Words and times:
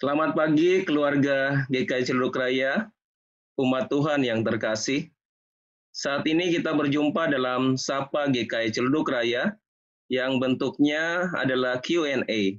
Selamat 0.00 0.32
pagi 0.32 0.80
keluarga 0.88 1.68
GKI 1.68 2.08
Celuduk 2.08 2.40
Raya, 2.40 2.88
umat 3.60 3.92
Tuhan 3.92 4.24
yang 4.24 4.40
terkasih. 4.40 5.12
Saat 5.92 6.24
ini 6.24 6.48
kita 6.56 6.72
berjumpa 6.72 7.28
dalam 7.28 7.76
Sapa 7.76 8.32
GKI 8.32 8.72
Celuduk 8.72 9.12
Raya 9.12 9.60
yang 10.08 10.40
bentuknya 10.40 11.28
adalah 11.36 11.84
Q&A. 11.84 12.56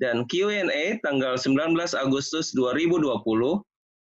Dan 0.00 0.24
Q&A 0.24 0.96
tanggal 1.04 1.36
19 1.36 1.76
Agustus 2.00 2.56
2020 2.56 3.04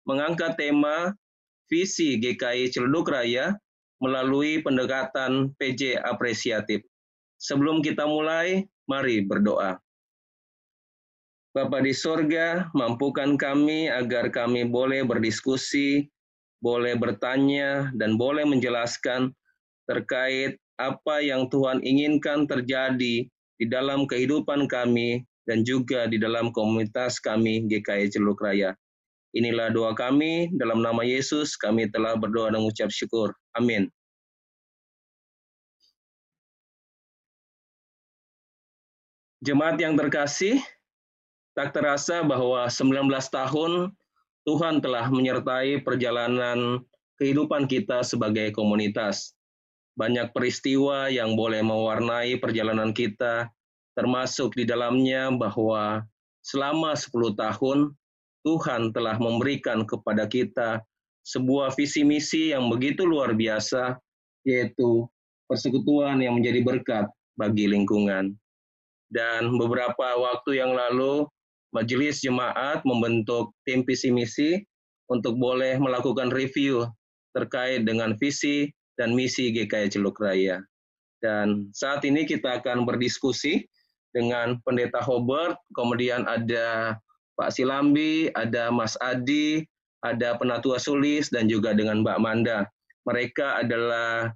mengangkat 0.07 0.55
tema 0.55 1.19
visi 1.67 2.15
GKI 2.23 2.71
Celuduk 2.71 3.11
Raya 3.11 3.59
melalui 3.99 4.63
pendekatan 4.63 5.51
PJ 5.59 5.99
apresiatif. 5.99 6.87
Sebelum 7.43 7.83
kita 7.83 8.07
mulai, 8.07 8.71
mari 8.87 9.19
berdoa. 9.27 9.83
Bapa 11.53 11.85
di 11.85 11.93
sorga, 11.93 12.73
mampukan 12.73 13.37
kami 13.37 13.85
agar 13.93 14.33
kami 14.33 14.65
boleh 14.65 15.05
berdiskusi, 15.05 16.09
boleh 16.65 16.97
bertanya, 16.97 17.93
dan 17.93 18.17
boleh 18.17 18.49
menjelaskan 18.49 19.29
terkait 19.85 20.57
apa 20.81 21.21
yang 21.21 21.53
Tuhan 21.53 21.85
inginkan 21.85 22.49
terjadi 22.49 23.29
di 23.29 23.67
dalam 23.69 24.09
kehidupan 24.09 24.65
kami 24.65 25.29
dan 25.45 25.61
juga 25.61 26.09
di 26.09 26.17
dalam 26.17 26.57
komunitas 26.57 27.21
kami 27.21 27.69
GKI 27.69 28.09
Celuk 28.09 28.41
Raya. 28.41 28.73
Inilah 29.37 29.69
doa 29.77 29.93
kami, 29.93 30.49
dalam 30.57 30.81
nama 30.81 31.05
Yesus 31.05 31.61
kami 31.61 31.93
telah 31.93 32.17
berdoa 32.17 32.49
dan 32.49 32.65
mengucap 32.65 32.89
syukur. 32.89 33.29
Amin. 33.53 33.93
Jemaat 39.45 39.77
yang 39.77 40.01
terkasih, 40.01 40.63
tak 41.53 41.77
terasa 41.77 42.25
bahwa 42.25 42.65
19 42.69 43.09
tahun 43.29 43.93
Tuhan 44.43 44.83
telah 44.83 45.07
menyertai 45.13 45.85
perjalanan 45.87 46.83
kehidupan 47.21 47.71
kita 47.71 48.03
sebagai 48.03 48.51
komunitas. 48.51 49.37
Banyak 49.95 50.33
peristiwa 50.33 51.13
yang 51.13 51.37
boleh 51.37 51.61
mewarnai 51.63 52.41
perjalanan 52.41 52.91
kita, 52.97 53.53
termasuk 53.95 54.57
di 54.57 54.65
dalamnya 54.65 55.31
bahwa 55.31 56.03
selama 56.43 56.97
10 56.97 57.37
tahun 57.39 57.79
Tuhan 58.43 58.91
telah 58.91 59.21
memberikan 59.23 59.87
kepada 59.87 60.27
kita 60.27 60.83
sebuah 61.23 61.79
visi 61.79 62.03
misi 62.03 62.51
yang 62.51 62.67
begitu 62.67 63.07
luar 63.07 63.31
biasa, 63.37 63.95
yaitu 64.43 65.07
persekutuan 65.47 66.19
yang 66.19 66.35
menjadi 66.35 66.67
berkat 66.67 67.07
bagi 67.39 67.71
lingkungan. 67.71 68.35
Dan 69.13 69.55
beberapa 69.61 70.19
waktu 70.19 70.59
yang 70.59 70.75
lalu, 70.75 71.29
majelis 71.73 72.21
jemaat 72.21 72.85
membentuk 72.85 73.57
tim 73.65 73.83
visi 73.83 74.13
misi 74.13 74.61
untuk 75.09 75.37
boleh 75.41 75.81
melakukan 75.81 76.33
review 76.33 76.87
terkait 77.33 77.89
dengan 77.89 78.13
visi 78.21 78.69
dan 79.01 79.17
misi 79.17 79.51
GKI 79.51 79.89
Celuk 79.89 80.21
Raya. 80.21 80.61
Dan 81.25 81.73
saat 81.73 82.05
ini 82.05 82.29
kita 82.29 82.61
akan 82.61 82.85
berdiskusi 82.85 83.65
dengan 84.13 84.61
Pendeta 84.69 85.01
Hobart, 85.01 85.57
kemudian 85.73 86.29
ada 86.29 86.99
Pak 87.41 87.57
Silambi, 87.57 88.29
ada 88.37 88.69
Mas 88.69 88.99
Adi, 89.01 89.65
ada 90.05 90.37
Penatua 90.37 90.77
Sulis, 90.77 91.33
dan 91.33 91.49
juga 91.49 91.73
dengan 91.73 92.05
Mbak 92.05 92.19
Manda. 92.21 92.69
Mereka 93.09 93.65
adalah 93.65 94.31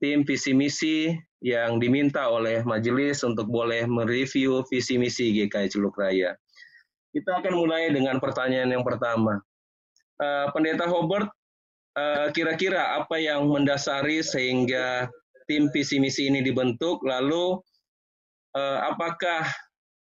tim 0.00 0.24
visi 0.28 0.52
misi 0.52 1.16
yang 1.40 1.80
diminta 1.80 2.28
oleh 2.28 2.64
majelis 2.64 3.24
untuk 3.24 3.48
boleh 3.48 3.84
mereview 3.88 4.64
visi 4.68 5.00
misi 5.00 5.32
GKI 5.32 5.68
Celuk 5.72 5.96
Raya. 5.96 6.36
Kita 7.12 7.40
akan 7.40 7.54
mulai 7.56 7.88
dengan 7.92 8.20
pertanyaan 8.20 8.76
yang 8.76 8.84
pertama. 8.84 9.40
Uh, 10.20 10.48
Pendeta 10.52 10.84
Hobart, 10.88 11.28
uh, 11.96 12.28
kira-kira 12.32 13.00
apa 13.00 13.16
yang 13.16 13.48
mendasari 13.48 14.20
sehingga 14.20 15.08
tim 15.48 15.72
visi 15.72 15.96
misi 15.96 16.28
ini 16.28 16.44
dibentuk? 16.44 17.00
Lalu 17.04 17.56
uh, 18.56 18.78
apakah 18.92 19.48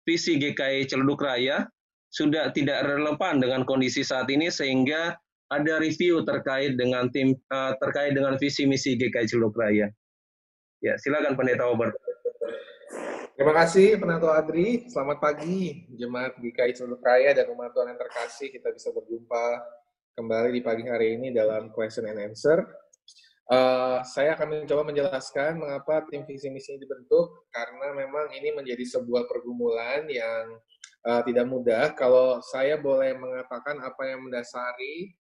visi 0.06 0.38
GKI 0.38 0.86
Celuduk 0.86 1.22
Raya 1.22 1.66
sudah 2.10 2.50
tidak 2.50 2.82
relevan 2.86 3.38
dengan 3.38 3.62
kondisi 3.62 4.02
saat 4.02 4.26
ini 4.30 4.50
sehingga 4.50 5.14
ada 5.50 5.82
review 5.82 6.22
terkait 6.22 6.78
dengan 6.78 7.10
tim 7.10 7.34
uh, 7.50 7.74
terkait 7.82 8.14
dengan 8.14 8.38
visi 8.38 8.70
misi 8.70 8.94
GKI 8.94 9.26
Celuduk 9.26 9.58
Raya? 9.58 9.90
Ya, 10.78 10.94
silakan 10.96 11.34
Pendeta 11.34 11.66
Robert. 11.66 11.92
Terima 13.34 13.52
kasih 13.52 13.98
Pendeta 13.98 14.30
Adri. 14.38 14.86
Selamat 14.86 15.18
pagi 15.18 15.90
Jemaat 15.98 16.38
GKI 16.38 16.72
Seluruh 16.78 17.02
Raya 17.02 17.34
dan 17.34 17.50
umat 17.50 17.74
Tuhan 17.74 17.92
yang 17.92 18.00
terkasih. 18.00 18.48
Kita 18.54 18.70
bisa 18.70 18.94
berjumpa 18.94 19.44
kembali 20.14 20.50
di 20.54 20.62
pagi 20.62 20.86
hari 20.86 21.18
ini 21.18 21.34
dalam 21.34 21.74
question 21.74 22.06
and 22.06 22.30
answer. 22.30 22.62
Uh, 23.50 23.98
saya 24.06 24.38
akan 24.38 24.62
mencoba 24.62 24.86
menjelaskan 24.86 25.58
mengapa 25.58 26.06
tim 26.06 26.22
visi 26.22 26.46
misi 26.54 26.78
dibentuk 26.78 27.50
karena 27.50 27.98
memang 27.98 28.30
ini 28.38 28.54
menjadi 28.54 28.86
sebuah 28.86 29.26
pergumulan 29.26 30.06
yang 30.06 30.54
uh, 31.06 31.22
tidak 31.24 31.46
mudah. 31.48 31.92
Kalau 31.96 32.40
saya 32.44 32.76
boleh 32.76 33.16
mengatakan 33.16 33.80
apa 33.80 34.02
yang 34.08 34.26
mendasari 34.26 35.14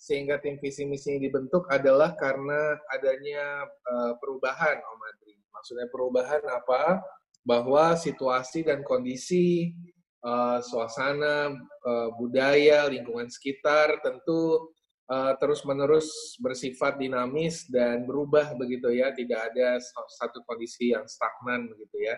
sehingga 0.00 0.40
tim 0.40 0.56
visi 0.56 0.88
misi 0.88 1.20
dibentuk 1.20 1.68
adalah 1.68 2.16
karena 2.16 2.76
adanya 2.88 3.68
uh, 3.68 4.12
perubahan 4.16 4.80
Om 4.80 5.00
Adri. 5.12 5.36
Maksudnya 5.52 5.86
perubahan 5.92 6.42
apa? 6.48 7.04
Bahwa 7.44 7.96
situasi 7.96 8.64
dan 8.64 8.80
kondisi 8.80 9.76
uh, 10.24 10.60
suasana 10.64 11.52
uh, 11.84 12.08
budaya 12.16 12.88
lingkungan 12.88 13.28
sekitar 13.28 14.00
tentu 14.00 14.72
uh, 15.12 15.36
terus-menerus 15.36 16.36
bersifat 16.40 16.96
dinamis 16.96 17.68
dan 17.68 18.08
berubah 18.08 18.56
begitu 18.56 18.88
ya, 18.92 19.12
tidak 19.12 19.52
ada 19.52 19.76
satu 20.16 20.40
kondisi 20.48 20.96
yang 20.96 21.04
stagnan 21.04 21.68
begitu 21.68 22.08
ya. 22.08 22.16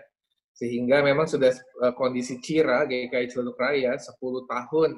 Sehingga 0.52 1.00
memang 1.00 1.24
sudah 1.26 1.50
uh, 1.82 1.94
kondisi 1.96 2.38
Cira 2.38 2.84
GKI 2.84 3.26
Celuduk 3.32 3.56
Raya 3.56 3.96
10 3.96 4.12
tahun 4.46 4.90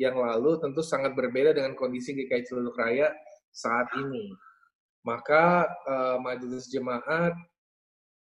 yang 0.00 0.18
lalu 0.18 0.58
tentu 0.58 0.82
sangat 0.82 1.14
berbeda 1.14 1.54
dengan 1.54 1.78
kondisi 1.78 2.16
GKI 2.16 2.42
Celuduk 2.48 2.74
Raya 2.74 3.12
saat 3.52 3.92
ini. 4.00 4.32
Maka 5.06 5.70
uh, 5.86 6.18
majelis 6.18 6.66
jemaat 6.66 7.36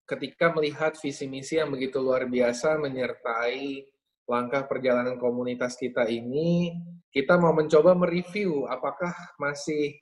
ketika 0.08 0.50
melihat 0.52 0.96
visi 0.98 1.28
misi 1.28 1.60
yang 1.60 1.70
begitu 1.70 2.00
luar 2.00 2.26
biasa 2.26 2.80
menyertai 2.80 3.86
langkah 4.26 4.64
perjalanan 4.64 5.18
komunitas 5.18 5.76
kita 5.76 6.06
ini, 6.08 6.72
kita 7.12 7.36
mau 7.36 7.52
mencoba 7.52 7.92
mereview 7.92 8.64
apakah 8.70 9.12
masih 9.36 9.92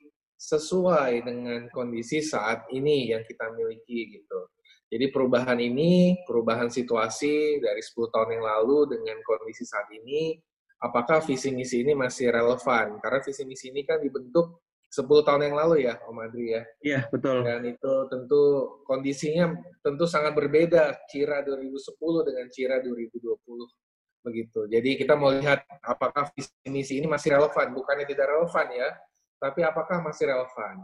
sesuai 0.41 1.21
dengan 1.21 1.69
kondisi 1.69 2.23
saat 2.23 2.65
ini 2.73 3.13
yang 3.13 3.21
kita 3.27 3.51
miliki 3.53 4.17
gitu. 4.17 4.39
Jadi 4.91 5.07
perubahan 5.07 5.55
ini, 5.55 6.19
perubahan 6.27 6.67
situasi 6.67 7.63
dari 7.63 7.79
10 7.79 8.11
tahun 8.11 8.35
yang 8.35 8.43
lalu 8.43 8.91
dengan 8.91 9.23
kondisi 9.23 9.63
saat 9.63 9.87
ini 9.95 10.35
apakah 10.81 11.21
visi 11.21 11.53
misi 11.53 11.85
ini 11.85 11.93
masih 11.93 12.33
relevan 12.33 12.97
karena 12.99 13.19
visi 13.21 13.45
misi 13.45 13.69
ini 13.69 13.85
kan 13.85 14.01
dibentuk 14.01 14.65
10 14.91 15.07
tahun 15.23 15.47
yang 15.47 15.55
lalu 15.55 15.87
ya 15.87 15.95
Om 16.03 16.19
Adri 16.19 16.51
ya. 16.51 16.63
Iya, 16.83 17.01
betul. 17.07 17.47
Dan 17.47 17.63
itu 17.63 17.93
tentu 18.11 18.41
kondisinya 18.83 19.55
tentu 19.79 20.03
sangat 20.03 20.35
berbeda 20.35 21.07
Cira 21.07 21.39
2010 21.47 22.27
dengan 22.27 22.45
Cira 22.51 22.83
2020 22.83 23.39
begitu. 24.27 24.67
Jadi 24.67 24.89
kita 24.99 25.15
mau 25.15 25.31
lihat 25.31 25.63
apakah 25.79 26.27
visi 26.35 26.51
misi 26.67 26.93
ini 26.99 27.07
masih 27.07 27.39
relevan, 27.39 27.71
bukannya 27.71 28.03
tidak 28.03 28.27
relevan 28.27 28.67
ya, 28.75 28.89
tapi 29.39 29.63
apakah 29.63 30.03
masih 30.03 30.27
relevan. 30.27 30.75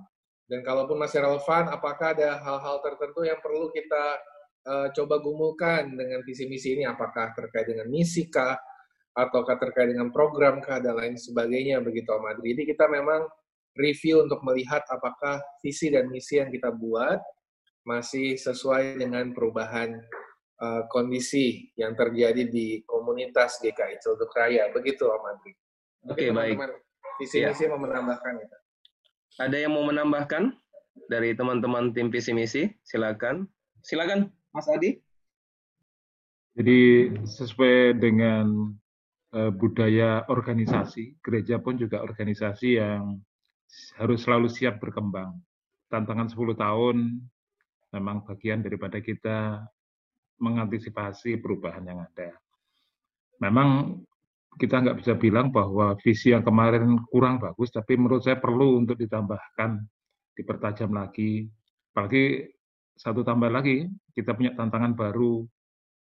Dan 0.47 0.63
kalaupun 0.63 0.95
masih 0.95 1.19
relevan, 1.19 1.67
apakah 1.67 2.15
ada 2.15 2.39
hal-hal 2.39 2.79
tertentu 2.79 3.27
yang 3.27 3.35
perlu 3.43 3.67
kita 3.75 4.15
uh, 4.63 4.87
coba 4.95 5.19
gumulkan 5.19 5.91
dengan 5.91 6.23
visi 6.23 6.47
misi 6.47 6.79
ini 6.79 6.87
apakah 6.87 7.35
terkait 7.35 7.67
dengan 7.67 7.91
misi 7.91 8.31
kah, 8.31 8.55
ataukah 9.11 9.59
terkait 9.59 9.91
dengan 9.91 10.07
program 10.07 10.63
kah 10.63 10.79
dan 10.79 10.95
lain 10.95 11.19
sebagainya 11.19 11.83
begitu 11.83 12.07
Om 12.15 12.31
Adri. 12.31 12.55
Jadi 12.55 12.63
kita 12.75 12.87
memang 12.87 13.27
review 13.75 14.23
untuk 14.23 14.39
melihat 14.47 14.87
apakah 14.87 15.43
visi 15.59 15.91
dan 15.91 16.07
misi 16.07 16.39
yang 16.39 16.47
kita 16.47 16.71
buat 16.71 17.19
masih 17.83 18.35
sesuai 18.39 18.99
dengan 18.99 19.31
perubahan 19.31 19.95
uh, 20.63 20.83
kondisi 20.91 21.71
yang 21.79 21.95
terjadi 21.95 22.47
di 22.47 22.83
komunitas 22.87 23.59
GKI 23.63 23.99
Celduk 23.99 24.31
Raya. 24.31 24.71
Begitu 24.71 25.07
Om 25.07 25.23
Adri. 25.27 25.53
Oke, 26.07 26.27
okay, 26.27 26.29
baik. 26.31 26.55
Visi 27.17 27.41
misi 27.41 27.63
ya. 27.65 27.69
mau 27.73 27.81
menambahkan 27.81 28.33
itu. 28.37 28.57
Ada 29.37 29.57
yang 29.65 29.77
mau 29.77 29.85
menambahkan 29.85 30.53
dari 31.09 31.37
teman-teman 31.37 31.93
tim 31.93 32.09
visi 32.09 32.33
misi? 32.33 32.69
Silakan. 32.81 33.45
Silakan, 33.85 34.33
Mas 34.51 34.65
Adi. 34.67 34.97
Jadi 36.57 37.13
sesuai 37.21 38.01
dengan 38.01 38.73
Eh, 39.27 39.51
budaya 39.51 40.23
organisasi, 40.31 41.19
gereja 41.19 41.59
pun 41.59 41.75
juga 41.75 41.99
organisasi 41.99 42.79
yang 42.79 43.19
harus 43.99 44.23
selalu 44.23 44.47
siap 44.47 44.79
berkembang. 44.79 45.35
Tantangan 45.91 46.31
10 46.31 46.55
tahun 46.55 47.21
memang 47.91 48.23
bagian 48.23 48.63
daripada 48.63 49.03
kita 49.03 49.67
mengantisipasi 50.39 51.37
perubahan 51.43 51.83
yang 51.83 51.99
ada. 52.01 52.33
memang 53.37 54.01
kita 54.55 54.81
nggak 54.81 54.97
bisa 55.03 55.13
bilang 55.19 55.51
bahwa 55.51 55.93
visi 56.01 56.31
yang 56.31 56.41
kemarin 56.41 56.97
kurang 57.11 57.37
bagus, 57.37 57.69
tapi 57.69 57.99
menurut 57.99 58.23
saya 58.23 58.39
perlu 58.39 58.79
untuk 58.79 58.97
ditambahkan, 58.97 59.83
dipertajam 60.33 60.95
lagi. 60.95 61.45
Apalagi 61.93 62.47
satu 62.97 63.21
tambah 63.21 63.53
lagi, 63.53 63.85
kita 64.17 64.33
punya 64.33 64.57
tantangan 64.57 64.97
baru 64.97 65.45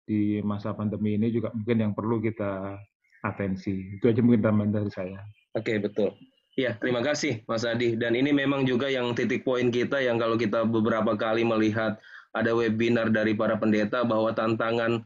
di 0.04 0.42
masa 0.42 0.74
pandemi 0.74 1.16
ini 1.16 1.32
juga 1.32 1.54
mungkin 1.54 1.78
yang 1.80 1.92
perlu 1.96 2.20
kita 2.20 2.76
atensi. 3.24 3.96
Itu 3.96 4.10
aja 4.10 4.20
mungkin 4.20 4.42
tambahan 4.44 4.72
dari 4.74 4.90
saya. 4.92 5.20
Oke, 5.56 5.78
betul. 5.78 6.12
Ya, 6.52 6.76
terima 6.76 7.00
kasih 7.00 7.40
Mas 7.48 7.64
Adi. 7.64 7.96
Dan 7.96 8.12
ini 8.12 8.28
memang 8.28 8.68
juga 8.68 8.92
yang 8.92 9.16
titik 9.16 9.40
poin 9.40 9.72
kita 9.72 10.04
yang 10.04 10.20
kalau 10.20 10.36
kita 10.36 10.68
beberapa 10.68 11.16
kali 11.16 11.48
melihat 11.48 11.96
ada 12.36 12.52
webinar 12.52 13.08
dari 13.08 13.32
para 13.32 13.56
pendeta 13.56 14.04
bahwa 14.04 14.36
tantangan 14.36 15.00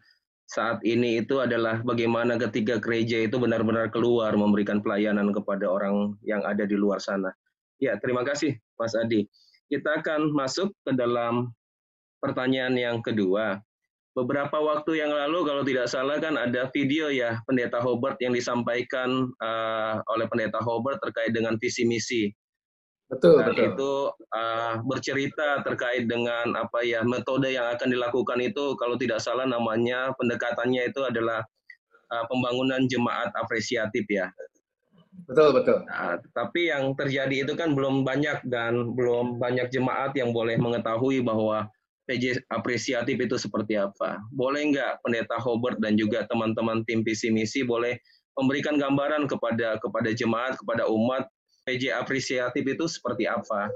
saat 0.47 0.79
ini 0.87 1.19
itu 1.23 1.43
adalah 1.43 1.83
bagaimana 1.83 2.39
ketika 2.39 2.79
gereja 2.79 3.27
itu 3.27 3.35
benar-benar 3.35 3.91
keluar 3.91 4.31
memberikan 4.39 4.79
pelayanan 4.79 5.35
kepada 5.35 5.67
orang 5.67 6.15
yang 6.23 6.43
ada 6.47 6.63
di 6.63 6.79
luar 6.79 7.03
sana. 7.03 7.35
Ya, 7.83 7.99
terima 7.99 8.23
kasih 8.23 8.55
Mas 8.79 8.95
Adi. 8.95 9.27
Kita 9.67 9.99
akan 10.01 10.31
masuk 10.31 10.71
ke 10.87 10.95
dalam 10.95 11.51
pertanyaan 12.23 12.79
yang 12.79 13.03
kedua. 13.03 13.59
Beberapa 14.17 14.57
waktu 14.57 15.03
yang 15.03 15.13
lalu 15.13 15.45
kalau 15.45 15.61
tidak 15.67 15.93
salah 15.93 16.17
kan 16.17 16.41
ada 16.41 16.73
video 16.73 17.13
ya 17.13 17.37
Pendeta 17.45 17.83
Hobart 17.85 18.17
yang 18.25 18.33
disampaikan 18.33 19.29
uh, 19.45 20.01
oleh 20.09 20.25
Pendeta 20.31 20.57
Hobart 20.63 21.05
terkait 21.05 21.37
dengan 21.37 21.61
visi 21.61 21.85
misi 21.85 22.33
Betul, 23.07 23.39
betul. 23.39 23.71
itu 23.71 23.93
uh, 24.35 24.83
bercerita 24.83 25.63
terkait 25.63 26.11
dengan 26.11 26.59
apa 26.59 26.83
ya 26.83 27.07
metode 27.07 27.55
yang 27.55 27.71
akan 27.71 27.95
dilakukan 27.95 28.43
itu 28.43 28.75
kalau 28.75 28.99
tidak 28.99 29.23
salah 29.23 29.47
namanya 29.47 30.11
pendekatannya 30.19 30.91
itu 30.91 31.07
adalah 31.07 31.47
uh, 32.11 32.25
pembangunan 32.27 32.83
jemaat 32.91 33.31
apresiatif 33.39 34.03
ya. 34.11 34.27
Betul, 35.31 35.55
betul. 35.55 35.87
Nah, 35.87 36.19
tapi 36.35 36.69
yang 36.69 36.99
terjadi 36.99 37.47
itu 37.47 37.55
kan 37.55 37.73
belum 37.79 38.03
banyak 38.03 38.43
dan 38.51 38.93
belum 38.99 39.39
banyak 39.39 39.71
jemaat 39.71 40.13
yang 40.19 40.35
boleh 40.35 40.59
mengetahui 40.59 41.23
bahwa 41.23 41.71
PJ 42.11 42.43
apresiatif 42.51 43.17
itu 43.19 43.39
seperti 43.39 43.79
apa. 43.79 44.19
Boleh 44.35 44.67
nggak 44.75 45.03
Pendeta 45.07 45.39
Hobart 45.39 45.79
dan 45.79 45.95
juga 45.95 46.27
teman-teman 46.27 46.83
tim 46.87 47.07
visi 47.07 47.31
misi 47.31 47.63
boleh 47.63 47.99
memberikan 48.37 48.77
gambaran 48.79 49.27
kepada 49.27 49.79
kepada 49.81 50.11
jemaat, 50.13 50.59
kepada 50.61 50.87
umat 50.87 51.27
PJ 51.67 51.91
apresiatif 51.91 52.63
itu 52.63 52.87
seperti 52.87 53.27
apa. 53.27 53.67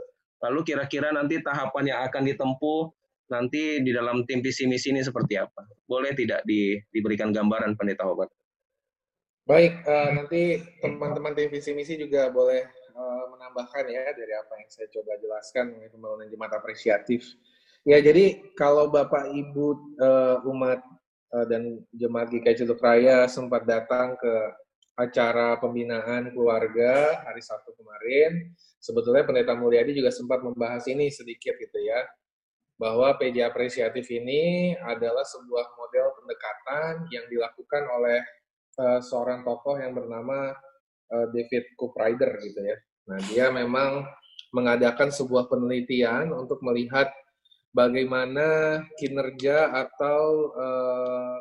Lalu 0.46 0.62
kira-kira 0.62 1.10
nanti 1.10 1.42
tahapan 1.42 1.90
yang 1.90 2.00
akan 2.06 2.22
ditempuh 2.30 2.88
nanti 3.30 3.82
di 3.82 3.90
dalam 3.90 4.22
tim 4.24 4.40
visi 4.40 4.64
misi 4.64 4.94
ini 4.94 5.02
seperti 5.02 5.36
apa? 5.36 5.66
Boleh 5.84 6.14
tidak 6.14 6.46
di, 6.46 6.78
diberikan 6.94 7.34
gambaran 7.34 7.74
Pendeta 7.74 8.06
Hobart? 8.06 8.30
Baik, 9.50 9.82
uh, 9.82 10.14
nanti 10.14 10.62
teman-teman 10.78 11.34
tim 11.34 11.50
visi 11.50 11.74
misi 11.74 11.98
juga 11.98 12.30
boleh 12.30 12.62
uh, 12.94 13.24
menambahkan 13.34 13.84
ya 13.90 14.14
dari 14.14 14.32
apa 14.38 14.52
yang 14.62 14.70
saya 14.70 14.86
coba 14.94 15.18
jelaskan 15.18 15.74
mengenai 15.74 15.90
pembangunan 15.90 16.28
jemaat 16.30 16.52
apresiatif. 16.54 17.26
Ya, 17.82 17.98
jadi 17.98 18.38
kalau 18.54 18.92
Bapak 18.92 19.32
Ibu 19.32 19.66
uh, 19.98 20.36
umat 20.46 20.78
uh, 21.34 21.46
dan 21.48 21.82
jemaat 21.96 22.30
GKI 22.30 22.68
Raya 22.78 23.26
sempat 23.26 23.66
datang 23.66 24.14
ke 24.20 24.34
acara 25.00 25.56
pembinaan 25.56 26.28
keluarga 26.36 27.24
hari 27.24 27.40
Sabtu 27.40 27.72
kemarin, 27.72 28.52
sebetulnya 28.76 29.24
Pendeta 29.24 29.56
Mulyadi 29.56 29.96
juga 29.96 30.12
sempat 30.12 30.44
membahas 30.44 30.84
ini 30.92 31.08
sedikit 31.08 31.56
gitu 31.56 31.78
ya, 31.80 32.04
bahwa 32.76 33.16
PJ 33.16 33.40
apresiatif 33.44 34.04
ini 34.12 34.72
adalah 34.76 35.24
sebuah 35.24 35.66
model 35.76 36.06
pendekatan 36.20 36.92
yang 37.12 37.24
dilakukan 37.32 37.84
oleh 37.88 38.20
uh, 38.80 39.00
seorang 39.00 39.40
tokoh 39.44 39.80
yang 39.80 39.96
bernama 39.96 40.52
uh, 41.12 41.26
David 41.32 41.72
Cooprider 41.80 42.36
gitu 42.44 42.60
ya. 42.60 42.76
Nah, 43.08 43.18
dia 43.28 43.46
memang 43.48 44.04
mengadakan 44.52 45.08
sebuah 45.12 45.48
penelitian 45.48 46.32
untuk 46.32 46.60
melihat 46.60 47.08
bagaimana 47.72 48.80
kinerja 48.98 49.72
atau 49.72 50.52
uh, 50.56 51.38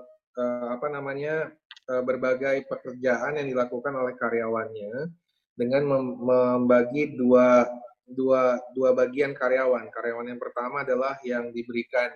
apa 0.71 0.87
namanya 0.87 1.51
berbagai 1.89 2.69
pekerjaan 2.69 3.41
yang 3.41 3.47
dilakukan 3.49 3.93
oleh 3.97 4.13
karyawannya 4.13 5.09
dengan 5.57 5.83
membagi 6.21 7.17
dua 7.17 7.65
dua 8.05 8.61
dua 8.73 8.93
bagian 8.93 9.33
karyawan. 9.33 9.89
Karyawan 9.89 10.29
yang 10.29 10.41
pertama 10.41 10.85
adalah 10.85 11.17
yang 11.25 11.49
diberikan 11.49 12.13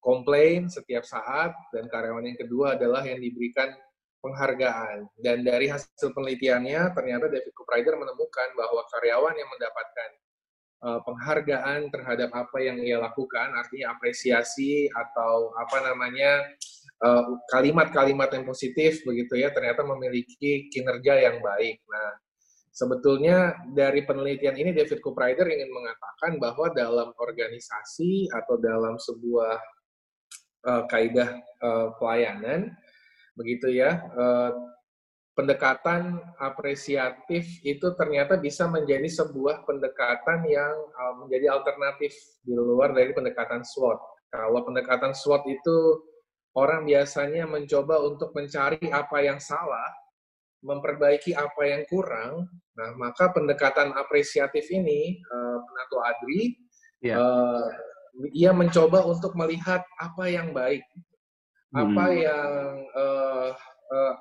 komplain 0.00 0.70
setiap 0.70 1.02
saat 1.04 1.52
dan 1.74 1.90
karyawan 1.90 2.24
yang 2.24 2.38
kedua 2.38 2.78
adalah 2.78 3.02
yang 3.02 3.18
diberikan 3.18 3.74
penghargaan. 4.22 5.10
Dan 5.18 5.42
dari 5.42 5.66
hasil 5.66 6.14
penelitiannya 6.14 6.94
ternyata 6.94 7.26
David 7.26 7.52
Cooprider 7.52 7.98
menemukan 7.98 8.48
bahwa 8.54 8.82
karyawan 8.94 9.34
yang 9.36 9.50
mendapatkan 9.50 10.10
uh, 10.86 11.00
penghargaan 11.04 11.80
terhadap 11.92 12.30
apa 12.32 12.58
yang 12.62 12.78
ia 12.80 12.96
lakukan, 13.02 13.52
artinya 13.58 13.92
apresiasi 13.96 14.88
atau 14.92 15.52
apa 15.56 15.78
namanya 15.84 16.46
Eh, 16.52 16.69
kalimat-kalimat 17.48 18.28
uh, 18.28 18.34
yang 18.36 18.44
positif 18.44 19.00
begitu 19.08 19.40
ya 19.40 19.48
ternyata 19.50 19.80
memiliki 19.88 20.68
kinerja 20.68 21.16
yang 21.16 21.40
baik. 21.40 21.80
Nah, 21.88 22.10
sebetulnya 22.70 23.56
dari 23.72 24.04
penelitian 24.04 24.56
ini 24.56 24.76
David 24.76 25.00
Cooprider 25.00 25.48
ingin 25.48 25.72
mengatakan 25.72 26.36
bahwa 26.36 26.68
dalam 26.76 27.08
organisasi 27.16 28.28
atau 28.30 28.60
dalam 28.60 29.00
sebuah 29.00 29.56
uh, 30.68 30.82
kaidah 30.86 31.40
uh, 31.64 31.96
pelayanan 31.96 32.72
begitu 33.32 33.72
ya 33.72 33.96
uh, 34.12 34.52
pendekatan 35.32 36.20
apresiatif 36.36 37.48
itu 37.64 37.86
ternyata 37.96 38.36
bisa 38.36 38.68
menjadi 38.68 39.08
sebuah 39.08 39.64
pendekatan 39.64 40.44
yang 40.44 40.74
uh, 41.00 41.14
menjadi 41.24 41.56
alternatif 41.56 42.12
di 42.44 42.52
luar 42.52 42.92
dari 42.92 43.16
pendekatan 43.16 43.64
SWOT. 43.64 43.98
Kalau 44.30 44.60
pendekatan 44.68 45.16
SWOT 45.16 45.48
itu 45.48 45.76
orang 46.58 46.86
biasanya 46.86 47.46
mencoba 47.46 48.02
untuk 48.02 48.34
mencari 48.34 48.82
apa 48.90 49.18
yang 49.22 49.38
salah, 49.38 49.86
memperbaiki 50.60 51.32
apa 51.32 51.62
yang 51.62 51.82
kurang. 51.86 52.48
Nah, 52.76 52.90
maka 52.98 53.30
pendekatan 53.30 53.94
apresiatif 53.94 54.66
ini, 54.72 55.20
uh, 55.30 55.58
Penato 55.62 55.98
Adri, 56.02 56.56
yeah. 57.00 57.16
Iya. 57.16 57.16
uh, 57.16 57.64
ia 58.34 58.52
mencoba 58.52 59.06
untuk 59.06 59.32
melihat 59.38 59.80
apa 60.02 60.24
yang 60.26 60.50
baik, 60.50 60.84
apa 61.72 62.04
hmm. 62.10 62.18
yang 62.18 62.68
uh, 62.98 63.48
uh, 63.94 64.14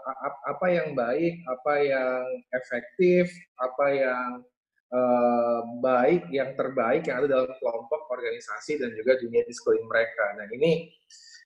apa 0.48 0.68
yang 0.70 0.94
baik, 0.94 1.42
apa 1.50 1.74
yang 1.82 2.24
efektif, 2.54 3.28
apa 3.58 3.86
yang 3.90 4.30
uh, 4.94 5.60
baik, 5.82 6.30
yang 6.30 6.54
terbaik 6.54 7.10
yang 7.10 7.26
ada 7.26 7.42
dalam 7.42 7.52
kelompok 7.58 8.06
organisasi 8.14 8.80
dan 8.80 8.94
juga 8.94 9.18
dunia 9.18 9.42
di 9.46 9.54
sekeliling 9.54 9.90
mereka. 9.90 10.26
Nah, 10.38 10.48
ini 10.54 10.94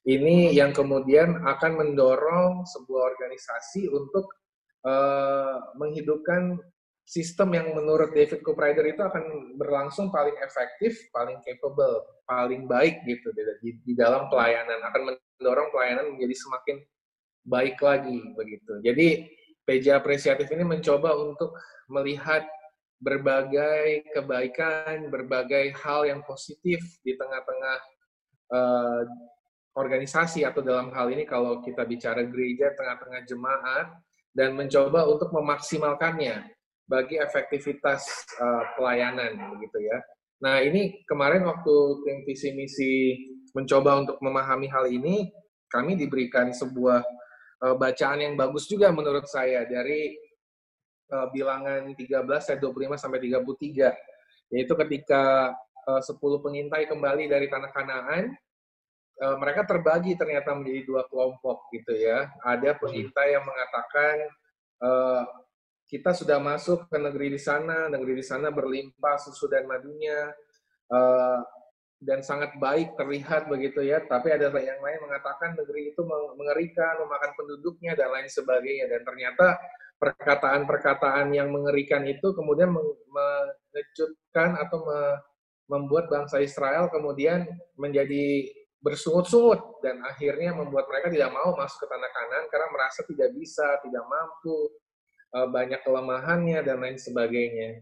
ini 0.04 0.52
yang 0.52 0.76
kemudian 0.76 1.40
akan 1.40 1.80
mendorong 1.80 2.68
sebuah 2.68 3.16
organisasi 3.16 3.88
untuk 3.88 4.28
uh, 4.84 5.74
menghidupkan 5.80 6.60
sistem 7.04 7.52
yang 7.56 7.72
menurut 7.76 8.12
David 8.16 8.40
Cooprider 8.40 8.84
itu 8.88 9.00
akan 9.00 9.56
berlangsung 9.60 10.08
paling 10.08 10.36
efektif, 10.40 10.96
paling 11.12 11.36
capable, 11.44 12.00
paling 12.24 12.64
baik 12.64 13.04
gitu 13.04 13.32
di, 13.60 13.76
di 13.84 13.92
dalam 13.92 14.28
pelayanan 14.32 14.80
akan 14.92 15.02
mendorong 15.12 15.68
pelayanan 15.72 16.16
menjadi 16.16 16.36
semakin 16.36 16.76
baik 17.44 17.76
lagi 17.80 18.20
begitu. 18.32 18.72
Jadi 18.80 19.08
PJ 19.64 19.92
apresiatif 19.92 20.48
ini 20.52 20.64
mencoba 20.64 21.12
untuk 21.16 21.56
melihat 21.92 22.44
berbagai 23.00 24.04
kebaikan, 24.16 25.12
berbagai 25.12 25.76
hal 25.76 26.08
yang 26.08 26.24
positif 26.24 26.80
di 27.04 27.12
tengah-tengah 27.20 27.78
uh, 28.48 29.02
organisasi 29.74 30.46
atau 30.46 30.62
dalam 30.62 30.94
hal 30.94 31.10
ini 31.10 31.26
kalau 31.26 31.58
kita 31.62 31.82
bicara 31.82 32.22
gereja 32.26 32.70
tengah-tengah 32.78 33.22
jemaat 33.26 33.86
dan 34.34 34.54
mencoba 34.54 35.06
untuk 35.06 35.30
memaksimalkannya 35.34 36.46
bagi 36.86 37.18
efektivitas 37.18 38.06
uh, 38.38 38.64
pelayanan 38.78 39.34
begitu 39.56 39.86
ya. 39.86 39.98
Nah, 40.42 40.60
ini 40.60 41.02
kemarin 41.06 41.46
waktu 41.46 41.74
tim 42.04 42.18
visi 42.26 42.50
misi 42.52 42.94
mencoba 43.54 44.02
untuk 44.02 44.18
memahami 44.20 44.66
hal 44.68 44.90
ini, 44.90 45.30
kami 45.70 45.96
diberikan 45.96 46.50
sebuah 46.52 47.00
uh, 47.64 47.74
bacaan 47.78 48.20
yang 48.20 48.34
bagus 48.36 48.68
juga 48.68 48.92
menurut 48.92 49.24
saya 49.26 49.64
dari 49.64 50.14
uh, 51.10 51.26
bilangan 51.32 51.94
13 51.96 52.20
ayat 52.28 52.60
25 52.60 53.00
sampai 53.00 53.20
33 53.22 54.52
yaitu 54.52 54.74
ketika 54.86 55.50
uh, 55.88 56.02
10 56.02 56.20
pengintai 56.20 56.84
kembali 56.86 57.26
dari 57.26 57.48
tanah 57.48 57.70
Kanaan 57.72 58.30
uh, 59.22 59.36
mereka 59.38 59.66
terbagi 59.68 60.18
ternyata 60.18 60.56
menjadi 60.56 60.82
dua 60.86 61.02
kelompok 61.06 61.70
gitu 61.70 61.92
ya. 61.94 62.30
Ada 62.42 62.78
pengintai 62.78 63.36
yang 63.36 63.44
mengatakan 63.46 64.16
uh, 64.82 65.22
kita 65.86 66.16
sudah 66.16 66.40
masuk 66.40 66.88
ke 66.88 66.96
negeri 66.96 67.34
di 67.34 67.40
sana, 67.40 67.86
negeri 67.92 68.18
di 68.18 68.24
sana 68.24 68.50
berlimpah 68.50 69.16
susu 69.20 69.46
dan 69.46 69.68
madunya. 69.68 70.32
Uh, 70.90 71.40
dan 72.04 72.20
sangat 72.20 72.52
baik 72.60 73.00
terlihat 73.00 73.48
begitu 73.48 73.80
ya, 73.80 74.04
tapi 74.04 74.28
ada 74.28 74.52
yang 74.52 74.76
lain 74.84 75.00
mengatakan 75.08 75.56
negeri 75.56 75.96
itu 75.96 76.04
mengerikan, 76.36 77.00
memakan 77.00 77.32
penduduknya 77.32 77.96
dan 77.96 78.12
lain 78.12 78.28
sebagainya 78.28 78.92
dan 78.92 79.00
ternyata 79.08 79.56
perkataan-perkataan 79.96 81.32
yang 81.32 81.48
mengerikan 81.48 82.04
itu 82.04 82.36
kemudian 82.36 82.68
mengejutkan 82.76 84.60
atau 84.60 84.84
membuat 85.64 86.12
bangsa 86.12 86.44
Israel 86.44 86.92
kemudian 86.92 87.48
menjadi 87.80 88.52
bersungut-sungut 88.84 89.80
dan 89.80 90.04
akhirnya 90.04 90.52
membuat 90.52 90.84
mereka 90.92 91.08
tidak 91.08 91.32
mau 91.32 91.56
masuk 91.56 91.80
ke 91.80 91.86
tanah 91.88 92.10
kanan 92.12 92.44
karena 92.52 92.68
merasa 92.68 93.00
tidak 93.08 93.32
bisa, 93.32 93.80
tidak 93.80 94.04
mampu, 94.04 94.68
e, 95.32 95.38
banyak 95.48 95.80
kelemahannya 95.80 96.60
dan 96.60 96.76
lain 96.84 97.00
sebagainya. 97.00 97.80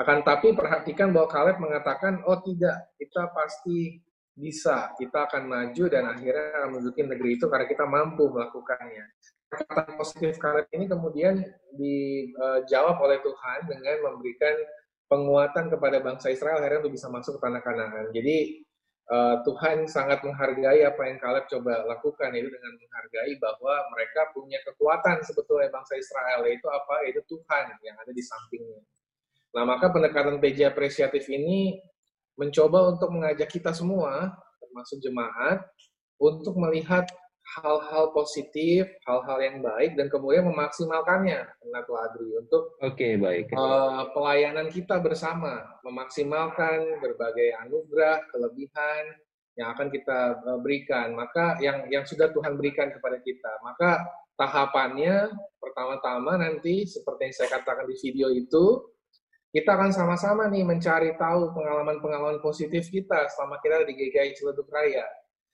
Akan 0.00 0.24
tapi 0.24 0.56
perhatikan 0.56 1.12
bahwa 1.12 1.28
Kaleb 1.28 1.60
mengatakan, 1.60 2.24
oh 2.24 2.40
tidak, 2.40 2.96
kita 2.96 3.28
pasti 3.36 4.00
bisa, 4.32 4.96
kita 4.96 5.28
akan 5.28 5.44
maju 5.44 5.84
dan 5.92 6.08
akhirnya 6.08 6.64
menduduki 6.72 7.04
negeri 7.04 7.36
itu 7.36 7.44
karena 7.52 7.68
kita 7.68 7.84
mampu 7.84 8.32
melakukannya. 8.32 9.04
Perkataan 9.52 10.00
positif 10.00 10.40
Kaleb 10.40 10.64
ini 10.72 10.88
kemudian 10.88 11.44
dijawab 11.76 12.96
oleh 13.04 13.20
Tuhan 13.20 13.68
dengan 13.68 13.96
memberikan 14.08 14.56
penguatan 15.12 15.68
kepada 15.68 16.00
bangsa 16.00 16.32
Israel 16.32 16.56
akhirnya 16.56 16.88
untuk 16.88 16.96
bisa 16.96 17.12
masuk 17.12 17.36
ke 17.36 17.40
tanah 17.44 17.60
Kanaan. 17.60 18.08
Jadi 18.16 18.64
uh, 19.10 19.42
Tuhan 19.42 19.88
sangat 19.90 20.22
menghargai 20.22 20.86
apa 20.86 21.02
yang 21.08 21.18
Kaleb 21.18 21.48
coba 21.50 21.82
lakukan 21.88 22.30
itu 22.36 22.46
dengan 22.46 22.72
menghargai 22.78 23.32
bahwa 23.42 23.74
mereka 23.96 24.30
punya 24.36 24.60
kekuatan 24.62 25.24
sebetulnya 25.26 25.72
bangsa 25.72 25.98
Israel 25.98 26.46
yaitu 26.46 26.68
apa? 26.70 26.94
Yaitu 27.08 27.22
Tuhan 27.26 27.66
yang 27.82 27.96
ada 27.98 28.12
di 28.14 28.22
sampingnya. 28.22 28.82
Nah, 29.52 29.64
maka 29.68 29.92
pendekatan 29.92 30.40
PJ 30.40 30.64
apresiatif 30.68 31.28
ini 31.28 31.76
mencoba 32.40 32.88
untuk 32.88 33.12
mengajak 33.12 33.48
kita 33.52 33.76
semua, 33.76 34.32
termasuk 34.56 34.96
jemaat, 35.04 35.60
untuk 36.16 36.56
melihat 36.56 37.04
hal-hal 37.60 38.16
positif, 38.16 38.88
hal-hal 39.04 39.38
yang 39.44 39.58
baik, 39.60 39.92
dan 39.98 40.08
kemudian 40.08 40.48
memaksimalkannya, 40.48 41.44
Natu 41.68 41.92
Adri, 42.00 42.32
untuk 42.40 42.80
okay, 42.80 43.20
baik. 43.20 43.52
Uh, 43.52 44.08
pelayanan 44.16 44.72
kita 44.72 44.96
bersama, 45.04 45.60
memaksimalkan 45.84 47.02
berbagai 47.04 47.52
anugerah, 47.68 48.24
kelebihan 48.32 49.04
yang 49.60 49.76
akan 49.76 49.92
kita 49.92 50.40
uh, 50.48 50.58
berikan. 50.64 51.12
Maka 51.12 51.60
yang 51.60 51.84
yang 51.92 52.08
sudah 52.08 52.32
Tuhan 52.32 52.56
berikan 52.56 52.88
kepada 52.88 53.20
kita. 53.20 53.52
Maka 53.60 54.00
tahapannya 54.40 55.28
pertama-tama 55.60 56.40
nanti 56.40 56.88
seperti 56.88 57.28
yang 57.28 57.34
saya 57.36 57.48
katakan 57.60 57.84
di 57.84 57.96
video 58.00 58.32
itu, 58.32 58.80
kita 59.52 59.76
akan 59.76 59.92
sama-sama 59.92 60.48
nih 60.48 60.64
mencari 60.64 61.12
tahu 61.20 61.52
pengalaman-pengalaman 61.52 62.40
positif 62.40 62.88
kita 62.88 63.28
selama 63.36 63.60
kita 63.60 63.84
di 63.84 63.92
GKI 63.92 64.32
Ciledug 64.32 64.72
Raya 64.72 65.04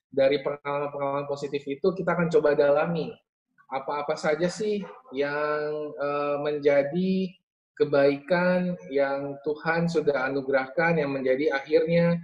dari 0.09 0.41
pengalaman-pengalaman 0.41 1.29
positif 1.29 1.63
itu 1.69 1.93
kita 1.93 2.17
akan 2.17 2.29
coba 2.33 2.57
dalami. 2.57 3.13
Apa-apa 3.69 4.17
saja 4.17 4.49
sih 4.49 4.81
yang 5.13 5.93
uh, 6.01 6.41
menjadi 6.41 7.29
kebaikan 7.77 8.75
yang 8.89 9.37
Tuhan 9.45 9.87
sudah 9.87 10.27
anugerahkan 10.33 10.99
yang 10.99 11.13
menjadi 11.13 11.53
akhirnya 11.53 12.17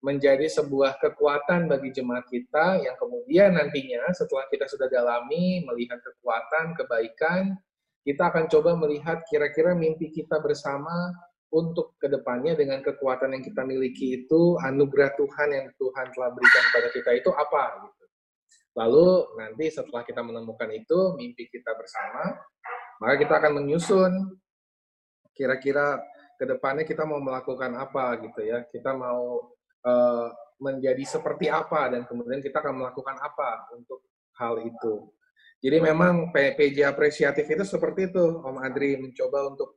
menjadi 0.00 0.48
sebuah 0.48 0.96
kekuatan 0.96 1.68
bagi 1.68 1.92
jemaat 1.92 2.24
kita 2.28 2.80
yang 2.80 2.96
kemudian 2.96 3.52
nantinya 3.52 4.08
setelah 4.16 4.48
kita 4.48 4.64
sudah 4.64 4.88
dalami 4.88 5.60
melihat 5.68 6.00
kekuatan, 6.00 6.72
kebaikan, 6.72 7.52
kita 8.00 8.32
akan 8.32 8.48
coba 8.48 8.80
melihat 8.80 9.20
kira-kira 9.28 9.76
mimpi 9.76 10.08
kita 10.08 10.40
bersama 10.40 11.12
untuk 11.50 11.98
ke 11.98 12.06
depannya 12.06 12.54
dengan 12.54 12.78
kekuatan 12.78 13.34
yang 13.34 13.42
kita 13.42 13.66
miliki 13.66 14.22
itu 14.22 14.54
anugerah 14.62 15.14
Tuhan 15.18 15.48
yang 15.50 15.66
Tuhan 15.74 16.06
telah 16.14 16.30
berikan 16.30 16.62
kepada 16.70 16.88
kita 16.94 17.10
itu 17.18 17.30
apa 17.34 17.62
gitu. 17.86 18.04
Lalu 18.78 19.08
nanti 19.34 19.64
setelah 19.66 20.06
kita 20.06 20.22
menemukan 20.22 20.70
itu 20.70 21.18
mimpi 21.18 21.50
kita 21.50 21.74
bersama, 21.74 22.38
maka 23.02 23.14
kita 23.18 23.34
akan 23.42 23.52
menyusun 23.62 24.12
kira-kira 25.34 25.98
ke 26.38 26.44
depannya 26.46 26.86
kita 26.86 27.02
mau 27.02 27.18
melakukan 27.18 27.74
apa 27.74 28.22
gitu 28.22 28.46
ya. 28.46 28.62
Kita 28.70 28.94
mau 28.94 29.50
uh, 29.82 30.28
menjadi 30.62 31.02
seperti 31.02 31.50
apa 31.50 31.90
dan 31.90 32.06
kemudian 32.06 32.38
kita 32.38 32.62
akan 32.62 32.78
melakukan 32.78 33.18
apa 33.18 33.74
untuk 33.74 34.06
hal 34.38 34.62
itu. 34.62 35.10
Jadi 35.60 35.76
memang 35.76 36.32
PJ 36.32 36.88
apresiatif 36.88 37.44
itu 37.44 37.64
seperti 37.68 38.08
itu, 38.08 38.24
Om 38.40 38.64
Adri 38.64 38.96
mencoba 38.96 39.44
untuk 39.52 39.76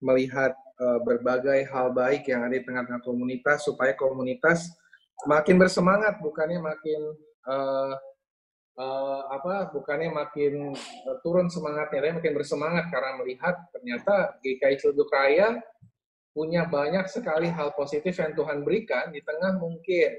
melihat 0.00 0.56
uh, 0.80 0.98
berbagai 1.04 1.68
hal 1.68 1.92
baik 1.92 2.28
yang 2.28 2.44
ada 2.44 2.56
di 2.56 2.64
tengah-tengah 2.64 3.04
komunitas 3.04 3.64
supaya 3.64 3.92
komunitas 3.96 4.72
makin 5.28 5.60
bersemangat 5.60 6.16
bukannya 6.24 6.60
makin 6.60 7.00
uh, 7.44 7.92
uh, 8.80 9.20
apa 9.28 9.68
bukannya 9.76 10.08
makin 10.08 10.72
uh, 11.04 11.16
turun 11.20 11.52
semangatnya 11.52 12.00
tapi 12.00 12.16
makin 12.16 12.34
bersemangat 12.34 12.88
karena 12.88 13.10
melihat 13.20 13.54
ternyata 13.76 14.40
GKI 14.40 14.76
Ciledug 14.80 15.12
Raya 15.12 15.60
punya 16.32 16.64
banyak 16.64 17.04
sekali 17.12 17.52
hal 17.52 17.76
positif 17.76 18.16
yang 18.16 18.32
Tuhan 18.32 18.64
berikan 18.64 19.12
di 19.12 19.20
tengah 19.20 19.60
mungkin 19.60 20.10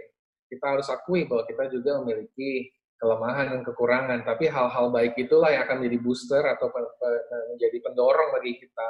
kita 0.52 0.66
harus 0.68 0.92
akui 0.92 1.24
bahwa 1.26 1.48
kita 1.48 1.72
juga 1.72 2.04
memiliki 2.04 2.68
kelemahan 3.00 3.56
dan 3.56 3.62
kekurangan. 3.64 4.20
Tapi 4.28 4.52
hal-hal 4.52 4.92
baik 4.92 5.16
itulah 5.16 5.50
yang 5.50 5.64
akan 5.64 5.82
menjadi 5.82 5.98
booster 6.04 6.44
atau 6.44 6.68
menjadi 7.56 7.78
pendorong 7.82 8.36
bagi 8.36 8.60
kita 8.60 8.90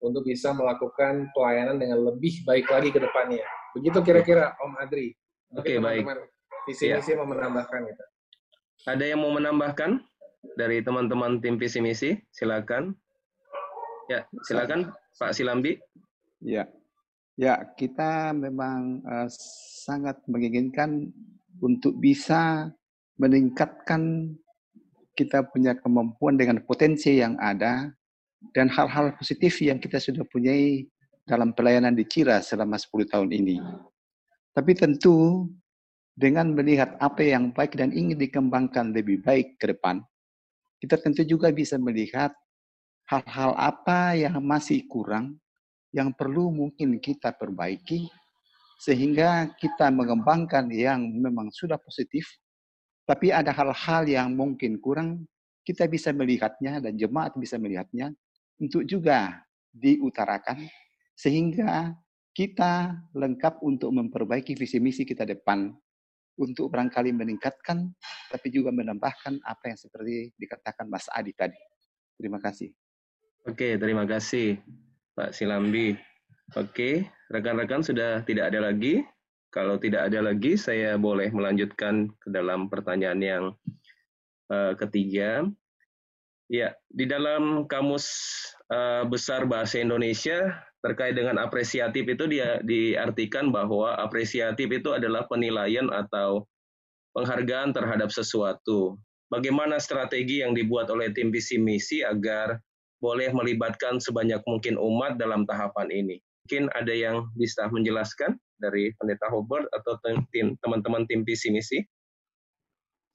untuk 0.00 0.26
bisa 0.26 0.52
melakukan 0.52 1.30
pelayanan 1.32 1.80
dengan 1.80 2.04
lebih 2.04 2.44
baik 2.44 2.68
lagi 2.68 2.92
ke 2.92 3.00
depannya. 3.00 3.44
Begitu 3.76 3.98
kira-kira 4.04 4.56
Om 4.60 4.74
Adri. 4.80 5.16
Oke, 5.56 5.74
okay, 5.74 5.76
baik. 5.78 6.04
Visi 6.66 6.90
misi 6.90 7.14
ya. 7.14 7.22
mau 7.22 7.28
menambahkan 7.30 7.80
itu. 7.86 8.04
Ada 8.86 9.04
yang 9.06 9.22
mau 9.22 9.32
menambahkan 9.32 10.02
dari 10.58 10.82
teman-teman 10.82 11.38
tim 11.40 11.56
visi 11.56 11.78
misi? 11.78 12.10
Silakan. 12.34 12.92
Ya, 14.06 14.26
silakan 14.46 14.94
Pak 15.18 15.34
Silambi. 15.34 15.78
Ya. 16.42 16.68
Ya, 17.36 17.68
kita 17.76 18.32
memang 18.32 19.04
uh, 19.04 19.28
sangat 19.84 20.16
menginginkan 20.24 21.12
untuk 21.60 22.00
bisa 22.00 22.72
meningkatkan 23.20 24.32
kita 25.16 25.44
punya 25.48 25.76
kemampuan 25.76 26.36
dengan 26.36 26.60
potensi 26.64 27.16
yang 27.16 27.36
ada 27.40 27.92
dan 28.54 28.70
hal-hal 28.70 29.14
positif 29.16 29.58
yang 29.62 29.80
kita 29.80 29.98
sudah 29.98 30.22
punyai 30.28 30.86
dalam 31.26 31.50
pelayanan 31.50 31.94
di 31.94 32.06
Cira 32.06 32.38
selama 32.38 32.78
10 32.78 33.10
tahun 33.10 33.30
ini. 33.34 33.58
Tapi 34.54 34.72
tentu 34.78 35.48
dengan 36.16 36.54
melihat 36.56 36.96
apa 37.02 37.20
yang 37.20 37.52
baik 37.52 37.76
dan 37.76 37.92
ingin 37.92 38.16
dikembangkan 38.16 38.94
lebih 38.94 39.20
baik 39.20 39.60
ke 39.60 39.74
depan, 39.74 40.00
kita 40.80 40.96
tentu 40.96 41.26
juga 41.26 41.52
bisa 41.52 41.76
melihat 41.76 42.32
hal-hal 43.10 43.52
apa 43.58 44.16
yang 44.16 44.40
masih 44.40 44.86
kurang, 44.88 45.36
yang 45.92 46.14
perlu 46.16 46.48
mungkin 46.48 46.96
kita 47.02 47.36
perbaiki, 47.36 48.08
sehingga 48.80 49.52
kita 49.56 49.92
mengembangkan 49.92 50.68
yang 50.72 51.04
memang 51.04 51.52
sudah 51.52 51.76
positif, 51.76 52.24
tapi 53.04 53.30
ada 53.30 53.52
hal-hal 53.52 54.02
yang 54.08 54.32
mungkin 54.32 54.80
kurang, 54.80 55.24
kita 55.66 55.86
bisa 55.90 56.14
melihatnya 56.14 56.78
dan 56.78 56.94
jemaat 56.94 57.34
bisa 57.36 57.56
melihatnya, 57.56 58.14
untuk 58.60 58.84
juga 58.88 59.44
diutarakan 59.72 60.64
sehingga 61.16 61.92
kita 62.36 62.92
lengkap 63.16 63.64
untuk 63.64 63.92
memperbaiki 63.96 64.52
visi 64.56 64.76
misi 64.76 65.08
kita 65.08 65.24
depan 65.24 65.72
untuk 66.36 66.68
barangkali 66.68 67.16
meningkatkan 67.16 67.88
tapi 68.28 68.52
juga 68.52 68.68
menambahkan 68.68 69.40
apa 69.40 69.72
yang 69.72 69.78
seperti 69.80 70.36
dikatakan 70.36 70.84
Mas 70.84 71.08
Adi 71.08 71.32
tadi. 71.32 71.56
Terima 72.16 72.36
kasih. 72.36 72.72
Oke, 73.48 73.80
terima 73.80 74.04
kasih 74.04 74.60
Pak 75.16 75.32
Silambi. 75.32 75.96
Oke, 76.54 77.08
rekan-rekan 77.32 77.82
sudah 77.82 78.20
tidak 78.22 78.52
ada 78.52 78.70
lagi. 78.70 79.02
Kalau 79.48 79.80
tidak 79.80 80.12
ada 80.12 80.20
lagi, 80.20 80.60
saya 80.60 81.00
boleh 81.00 81.32
melanjutkan 81.32 82.12
ke 82.20 82.28
dalam 82.28 82.68
pertanyaan 82.68 83.20
yang 83.24 83.44
uh, 84.52 84.76
ketiga. 84.76 85.48
Ya, 86.46 86.78
di 86.94 87.10
dalam 87.10 87.66
kamus 87.66 88.06
uh, 88.70 89.02
besar 89.02 89.50
bahasa 89.50 89.82
Indonesia 89.82 90.54
terkait 90.78 91.18
dengan 91.18 91.42
apresiatif 91.42 92.06
itu 92.06 92.24
dia 92.30 92.62
diartikan 92.62 93.50
bahwa 93.50 93.98
apresiatif 93.98 94.70
itu 94.70 94.94
adalah 94.94 95.26
penilaian 95.26 95.90
atau 95.90 96.46
penghargaan 97.18 97.74
terhadap 97.74 98.14
sesuatu. 98.14 98.94
Bagaimana 99.26 99.82
strategi 99.82 100.38
yang 100.38 100.54
dibuat 100.54 100.86
oleh 100.86 101.10
tim 101.10 101.34
visi 101.34 101.58
misi 101.58 102.06
agar 102.06 102.62
boleh 103.02 103.34
melibatkan 103.34 103.98
sebanyak 103.98 104.38
mungkin 104.46 104.78
umat 104.78 105.18
dalam 105.18 105.50
tahapan 105.50 105.90
ini? 105.90 106.22
Mungkin 106.46 106.70
ada 106.78 106.94
yang 106.94 107.26
bisa 107.34 107.66
menjelaskan 107.66 108.38
dari 108.62 108.94
Pendeta 109.02 109.26
Hobart 109.34 109.66
atau 109.74 109.98
teman-teman 110.62 111.10
tim 111.10 111.26
visi 111.26 111.50
misi? 111.50 111.82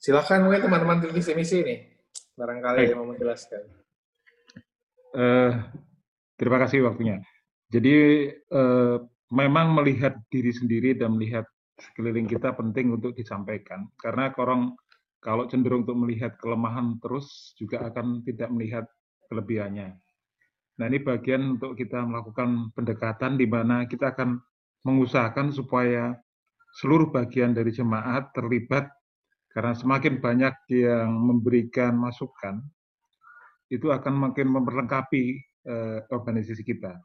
Silakan 0.04 0.52
mungkin 0.52 0.68
teman-teman 0.68 1.00
tim 1.00 1.16
visi 1.16 1.32
misi 1.32 1.64
ini 1.64 1.90
barangkali 2.41 2.89
yang 2.89 3.00
mau 3.05 3.13
menjelaskan. 3.13 3.62
Uh, 5.13 5.62
terima 6.41 6.57
kasih 6.65 6.89
waktunya. 6.89 7.21
Jadi 7.69 8.27
uh, 8.50 8.98
memang 9.29 9.77
melihat 9.77 10.17
diri 10.33 10.50
sendiri 10.50 10.98
dan 10.98 11.13
melihat 11.13 11.45
sekeliling 11.77 12.25
kita 12.25 12.51
penting 12.57 12.89
untuk 12.89 13.13
disampaikan. 13.13 13.86
Karena 14.01 14.33
orang 14.41 14.74
kalau 15.21 15.45
cenderung 15.45 15.86
untuk 15.86 16.01
melihat 16.01 16.33
kelemahan 16.41 16.98
terus 16.98 17.53
juga 17.53 17.86
akan 17.93 18.25
tidak 18.25 18.50
melihat 18.50 18.86
kelebihannya. 19.29 19.93
Nah 20.81 20.86
ini 20.89 20.98
bagian 20.98 21.62
untuk 21.62 21.77
kita 21.77 22.01
melakukan 22.01 22.74
pendekatan 22.74 23.38
di 23.38 23.45
mana 23.45 23.86
kita 23.86 24.17
akan 24.17 24.41
mengusahakan 24.81 25.53
supaya 25.53 26.17
seluruh 26.81 27.13
bagian 27.13 27.53
dari 27.53 27.69
jemaat 27.69 28.33
terlibat 28.33 28.89
karena 29.51 29.74
semakin 29.75 30.24
banyak 30.24 30.55
yang 30.72 31.12
memberikan 31.12 31.96
masukan 31.96 32.63
itu 33.72 33.88
akan 33.91 34.31
makin 34.31 34.48
memperlengkapi 34.51 35.24
eh, 35.67 36.00
organisasi 36.12 36.63
kita 36.63 37.00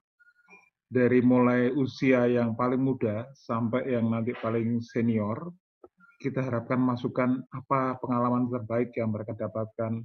dari 0.87 1.19
mulai 1.19 1.75
usia 1.75 2.31
yang 2.31 2.55
paling 2.55 2.79
muda 2.79 3.27
sampai 3.35 3.91
yang 3.91 4.07
nanti 4.07 4.31
paling 4.39 4.79
senior 4.79 5.51
kita 6.23 6.41
harapkan 6.41 6.81
masukan 6.81 7.45
apa 7.53 7.99
pengalaman 8.01 8.49
terbaik 8.49 8.95
yang 8.97 9.13
mereka 9.13 9.37
dapatkan 9.37 10.01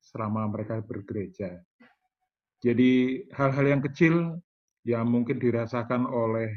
selama 0.00 0.48
mereka 0.48 0.80
bergereja. 0.80 1.60
Jadi 2.60 3.24
hal-hal 3.36 3.66
yang 3.68 3.82
kecil 3.84 4.40
yang 4.88 5.04
mungkin 5.08 5.36
dirasakan 5.36 6.08
oleh 6.08 6.48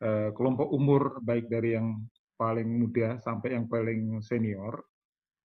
eh, 0.00 0.28
kelompok 0.32 0.68
umur 0.72 1.20
baik 1.20 1.52
dari 1.52 1.76
yang 1.76 2.00
paling 2.36 2.68
muda 2.68 3.16
sampai 3.20 3.56
yang 3.56 3.64
paling 3.66 4.20
senior 4.20 4.84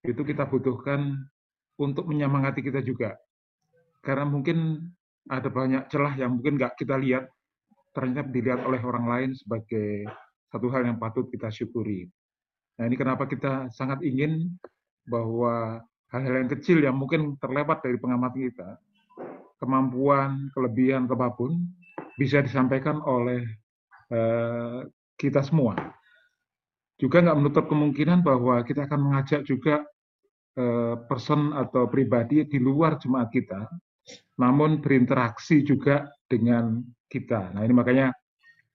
itu 0.04 0.22
kita 0.22 0.46
butuhkan 0.50 1.18
untuk 1.80 2.10
menyemangati 2.10 2.62
kita 2.62 2.84
juga. 2.84 3.16
Karena 4.02 4.26
mungkin 4.26 4.90
ada 5.30 5.50
banyak 5.50 5.88
celah 5.90 6.18
yang 6.18 6.38
mungkin 6.38 6.58
nggak 6.58 6.74
kita 6.78 6.98
lihat, 6.98 7.30
ternyata 7.94 8.30
dilihat 8.30 8.62
oleh 8.66 8.82
orang 8.82 9.06
lain 9.06 9.32
sebagai 9.38 10.10
satu 10.50 10.68
hal 10.74 10.90
yang 10.90 10.98
patut 10.98 11.30
kita 11.30 11.54
syukuri. 11.54 12.10
Nah 12.82 12.90
ini 12.90 12.98
kenapa 12.98 13.30
kita 13.30 13.70
sangat 13.70 14.02
ingin 14.02 14.50
bahwa 15.06 15.86
hal-hal 16.10 16.44
yang 16.44 16.50
kecil 16.50 16.78
yang 16.82 16.98
mungkin 16.98 17.38
terlewat 17.38 17.86
dari 17.86 18.02
pengamatan 18.02 18.50
kita, 18.50 18.70
kemampuan, 19.62 20.50
kelebihan, 20.58 21.06
kebapun, 21.06 21.62
bisa 22.18 22.42
disampaikan 22.42 23.00
oleh 23.06 23.46
uh, 24.10 24.84
kita 25.16 25.46
semua. 25.46 25.78
Juga 27.02 27.18
nggak 27.26 27.38
menutup 27.42 27.66
kemungkinan 27.66 28.22
bahwa 28.22 28.62
kita 28.62 28.86
akan 28.86 29.10
mengajak 29.10 29.42
juga 29.42 29.82
uh, 30.54 31.02
person 31.10 31.50
atau 31.58 31.90
pribadi 31.90 32.46
di 32.46 32.62
luar 32.62 33.02
jemaat 33.02 33.34
kita, 33.34 33.66
namun 34.38 34.78
berinteraksi 34.86 35.66
juga 35.66 36.06
dengan 36.30 36.78
kita. 37.10 37.58
Nah 37.58 37.66
ini 37.66 37.74
makanya 37.74 38.14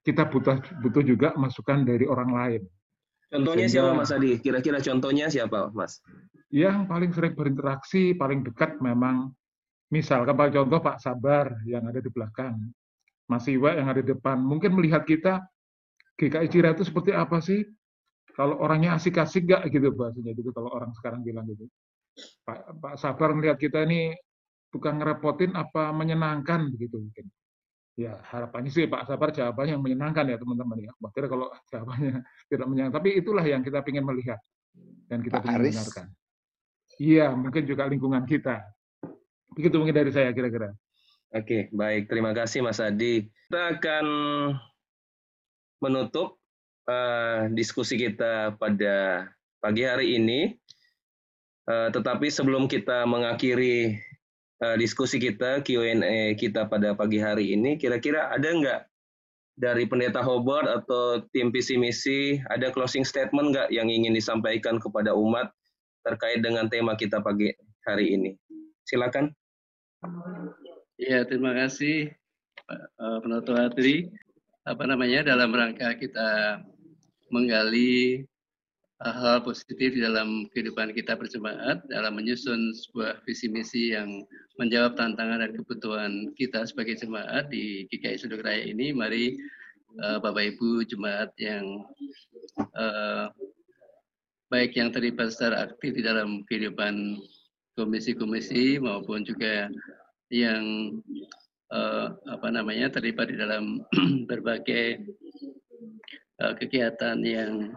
kita 0.03 0.27
butuh 0.27 0.59
butuh 0.83 1.07
juga 1.07 1.39
masukan 1.39 1.87
dari 1.87 2.03
orang 2.03 2.31
lain. 2.35 2.63
Contohnya 3.27 3.67
Sehingga, 3.67 3.95
siapa 3.95 3.99
Mas 3.99 4.11
Adi? 4.15 4.33
Kira-kira 4.39 4.79
contohnya 4.79 5.27
siapa 5.27 5.71
Mas? 5.75 5.99
Yang 6.51 6.79
paling 6.87 7.11
sering 7.11 7.35
berinteraksi, 7.35 8.15
paling 8.15 8.47
dekat 8.47 8.79
memang 8.79 9.35
misalkan 9.91 10.35
Pak 10.35 10.55
contoh 10.55 10.79
Pak 10.79 11.03
Sabar 11.03 11.59
yang 11.67 11.91
ada 11.91 11.99
di 11.99 12.11
belakang, 12.11 12.55
Mas 13.27 13.51
Iwa 13.51 13.75
yang 13.75 13.91
ada 13.91 13.99
di 13.99 14.15
depan. 14.15 14.39
Mungkin 14.39 14.79
melihat 14.79 15.03
kita 15.03 15.43
GKI 16.23 16.49
Cira 16.49 16.71
itu 16.71 16.87
seperti 16.87 17.11
apa 17.11 17.43
sih? 17.43 17.67
Kalau 18.37 18.61
orangnya 18.61 19.01
asik-asik 19.01 19.49
nggak 19.49 19.73
gitu 19.73 19.97
bahasanya 19.97 20.37
gitu 20.37 20.53
kalau 20.53 20.69
orang 20.69 20.93
sekarang 20.93 21.25
bilang 21.25 21.49
gitu. 21.49 21.65
Pak, 22.45 22.77
Pak 22.77 22.95
Sabar 23.01 23.33
melihat 23.33 23.57
kita 23.57 23.89
ini 23.89 24.13
bukan 24.69 25.01
ngerepotin 25.01 25.57
apa 25.57 25.89
menyenangkan 25.97 26.69
begitu 26.69 27.01
mungkin. 27.01 27.33
Ya 27.97 28.21
harapannya 28.29 28.69
sih 28.69 28.85
Pak 28.85 29.09
Sabar 29.09 29.33
jawabannya 29.33 29.81
yang 29.81 29.85
menyenangkan 29.85 30.29
ya 30.29 30.37
teman-teman 30.37 30.85
ya. 30.85 30.93
Bahkan 31.01 31.25
kalau 31.33 31.49
jawabannya 31.73 32.21
tidak 32.53 32.67
menyenangkan, 32.69 32.97
tapi 33.01 33.09
itulah 33.17 33.45
yang 33.45 33.65
kita 33.65 33.81
ingin 33.89 34.05
melihat 34.05 34.41
dan 35.09 35.25
kita 35.25 35.41
ingin 35.41 35.73
mendengarkan. 35.73 36.07
Iya, 36.97 37.27
mungkin 37.33 37.63
juga 37.65 37.89
lingkungan 37.89 38.25
kita. 38.29 38.61
Begitu 39.57 39.75
mungkin 39.81 39.97
dari 39.97 40.13
saya 40.13 40.33
kira-kira. 40.37 40.77
Oke, 41.33 41.73
baik. 41.73 42.09
Terima 42.09 42.37
kasih 42.37 42.65
Mas 42.65 42.81
Adi. 42.81 43.29
Kita 43.49 43.77
akan 43.77 44.07
menutup 45.81 46.41
uh, 46.87 47.51
diskusi 47.53 47.99
kita 47.99 48.55
pada 48.57 49.29
pagi 49.61 49.83
hari 49.85 50.17
ini. 50.17 50.55
Uh, 51.67 51.91
tetapi 51.91 52.31
sebelum 52.31 52.71
kita 52.71 53.03
mengakhiri 53.11 53.99
uh, 54.63 54.79
diskusi 54.79 55.19
kita, 55.19 55.67
Q&A 55.67 56.39
kita 56.39 56.71
pada 56.71 56.95
pagi 56.95 57.19
hari 57.19 57.59
ini, 57.59 57.75
kira-kira 57.75 58.31
ada 58.31 58.47
nggak 58.47 58.81
dari 59.59 59.89
Pendeta 59.89 60.23
Hobart 60.23 60.69
atau 60.69 61.27
tim 61.35 61.51
visi 61.51 61.75
misi, 61.75 62.39
ada 62.55 62.71
closing 62.71 63.03
statement 63.03 63.51
nggak 63.51 63.69
yang 63.75 63.91
ingin 63.91 64.15
disampaikan 64.15 64.79
kepada 64.79 65.11
umat 65.17 65.51
terkait 66.07 66.39
dengan 66.39 66.71
tema 66.71 66.95
kita 66.95 67.19
pagi 67.19 67.51
hari 67.83 68.15
ini? 68.15 68.31
Silakan. 68.87 69.35
Ya, 71.03 71.27
terima 71.27 71.51
kasih 71.51 72.15
Pak 72.71 73.59
Adri. 73.59 74.15
Apa 74.63 74.87
namanya 74.87 75.27
dalam 75.27 75.51
rangka 75.51 75.99
kita 75.99 76.63
menggali 77.31 78.25
hal 79.05 79.45
positif 79.45 79.93
di 79.93 80.01
dalam 80.01 80.49
kehidupan 80.57 80.97
kita 80.97 81.21
berjemaat 81.21 81.85
dalam 81.93 82.17
menyusun 82.17 82.73
sebuah 82.73 83.21
visi 83.29 83.45
misi 83.53 83.93
yang 83.93 84.25
menjawab 84.57 84.97
tantangan 84.97 85.45
dan 85.45 85.53
kebutuhan 85.53 86.13
kita 86.33 86.65
sebagai 86.65 86.97
jemaat 86.97 87.53
di 87.53 87.85
GKI 87.93 88.17
Sudut 88.17 88.41
Raya 88.41 88.65
ini. 88.65 88.97
Mari 88.97 89.37
uh, 90.01 90.17
Bapak 90.17 90.57
Ibu 90.57 90.89
jemaat 90.89 91.29
yang 91.37 91.85
uh, 92.73 93.29
baik 94.49 94.73
yang 94.81 94.89
terlibat 94.89 95.37
secara 95.37 95.69
aktif 95.69 95.93
di 95.93 96.01
dalam 96.01 96.41
kehidupan 96.49 97.21
komisi-komisi 97.77 98.81
maupun 98.81 99.29
juga 99.29 99.69
yang 100.33 100.97
uh, 101.69 102.17
apa 102.33 102.49
namanya 102.49 102.89
terlibat 102.89 103.29
di 103.29 103.37
dalam 103.37 103.85
berbagai 104.31 105.05
uh, 106.43 106.55
kegiatan 106.57 107.19
yang 107.25 107.73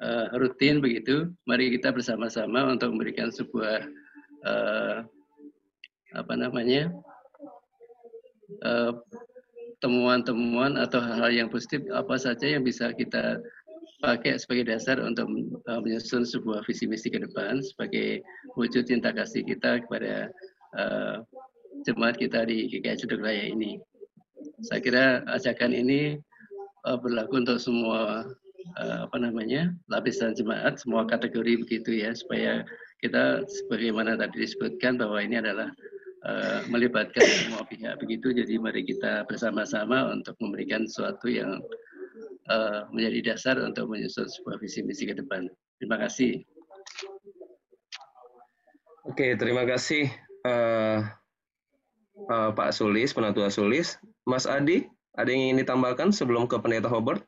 uh, 0.00 0.26
rutin 0.36 0.80
begitu, 0.80 1.32
mari 1.48 1.72
kita 1.72 1.92
bersama-sama 1.92 2.68
untuk 2.68 2.92
memberikan 2.96 3.32
sebuah 3.32 3.84
uh, 4.44 4.96
apa 6.14 6.34
namanya 6.38 6.94
temuan-temuan 9.82 10.78
uh, 10.78 10.86
atau 10.86 11.02
hal-hal 11.02 11.44
yang 11.44 11.48
positif 11.50 11.82
apa 11.92 12.14
saja 12.14 12.46
yang 12.46 12.62
bisa 12.62 12.94
kita 12.94 13.42
pakai 14.00 14.36
sebagai 14.36 14.70
dasar 14.70 15.00
untuk 15.00 15.26
uh, 15.66 15.80
menyusun 15.80 16.22
sebuah 16.22 16.62
visi 16.68 16.84
misi 16.86 17.08
ke 17.08 17.20
depan 17.20 17.64
sebagai 17.64 18.20
wujud 18.54 18.84
cinta 18.84 19.10
kasih 19.12 19.42
kita 19.42 19.82
kepada 19.84 20.30
uh, 20.76 21.24
jemaat 21.84 22.16
kita 22.20 22.44
di 22.44 22.68
GKI 22.70 22.96
Cuduk 23.04 23.20
Raya 23.24 23.52
ini. 23.52 23.80
Saya 24.64 24.80
kira 24.80 25.04
ajakan 25.28 25.72
ini 25.72 26.16
berlaku 26.94 27.42
untuk 27.42 27.58
semua 27.58 28.22
uh, 28.78 28.98
apa 29.06 29.16
namanya 29.18 29.74
lapisan 29.90 30.34
jemaat 30.38 30.78
semua 30.78 31.02
kategori 31.02 31.66
begitu 31.66 32.06
ya 32.06 32.14
supaya 32.14 32.62
kita 33.02 33.42
sebagaimana 33.46 34.14
tadi 34.14 34.46
disebutkan 34.46 34.96
bahwa 34.96 35.18
ini 35.20 35.42
adalah 35.42 35.68
uh, 36.24 36.60
melibatkan 36.70 37.22
semua 37.22 37.62
pihak 37.68 38.00
begitu. 38.00 38.32
Jadi 38.32 38.56
mari 38.56 38.86
kita 38.86 39.26
bersama-sama 39.28 40.14
untuk 40.14 40.38
memberikan 40.40 40.88
sesuatu 40.88 41.28
yang 41.28 41.60
uh, 42.48 42.88
menjadi 42.90 43.34
dasar 43.34 43.60
untuk 43.60 43.90
menyusun 43.90 44.26
sebuah 44.30 44.56
visi 44.62 44.80
misi 44.82 45.04
ke 45.04 45.14
depan. 45.14 45.50
Terima 45.76 46.00
kasih. 46.00 46.40
Oke 49.06 49.38
terima 49.38 49.62
kasih 49.62 50.10
uh, 50.42 50.98
uh, 52.26 52.50
Pak 52.50 52.74
Sulis 52.74 53.14
Penatua 53.14 53.52
Sulis. 53.52 54.00
Mas 54.26 54.48
Adi 54.50 54.82
ada 55.16 55.28
yang 55.32 55.50
ingin 55.50 55.64
ditambahkan 55.64 56.12
sebelum 56.12 56.44
ke 56.44 56.60
Pendeta 56.60 56.92
Hobart 56.92 57.24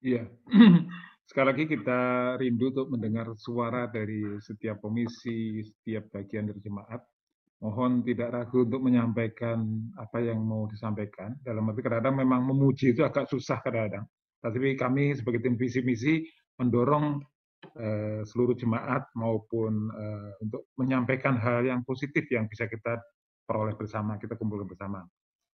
Iya. 0.00 0.24
Sekali 1.28 1.46
lagi 1.46 1.64
kita 1.68 2.00
rindu 2.40 2.72
untuk 2.74 2.88
mendengar 2.90 3.30
suara 3.36 3.86
dari 3.86 4.40
setiap 4.40 4.82
komisi, 4.82 5.62
setiap 5.62 6.10
bagian 6.10 6.50
dari 6.50 6.58
jemaat. 6.64 7.04
Mohon 7.60 8.00
tidak 8.02 8.32
ragu 8.32 8.64
untuk 8.64 8.80
menyampaikan 8.80 9.60
apa 10.00 10.24
yang 10.24 10.40
mau 10.40 10.64
disampaikan. 10.66 11.36
Dalam 11.44 11.68
arti 11.68 11.84
kadang-kadang 11.84 12.16
memang 12.24 12.48
memuji 12.48 12.96
itu 12.96 13.04
agak 13.04 13.28
susah 13.28 13.60
kadang-kadang. 13.60 14.08
Tapi 14.40 14.72
kami 14.80 15.12
sebagai 15.12 15.44
tim 15.44 15.60
visi 15.60 15.84
misi 15.84 16.24
mendorong 16.56 17.20
eh, 17.76 18.24
seluruh 18.24 18.56
jemaat 18.56 19.04
maupun 19.12 19.92
eh, 19.92 20.32
untuk 20.40 20.72
menyampaikan 20.80 21.36
hal 21.36 21.68
yang 21.68 21.84
positif 21.84 22.24
yang 22.32 22.48
bisa 22.48 22.64
kita 22.64 22.96
peroleh 23.50 23.74
bersama, 23.74 24.14
kita 24.14 24.38
kumpulkan 24.38 24.70
bersama. 24.70 25.02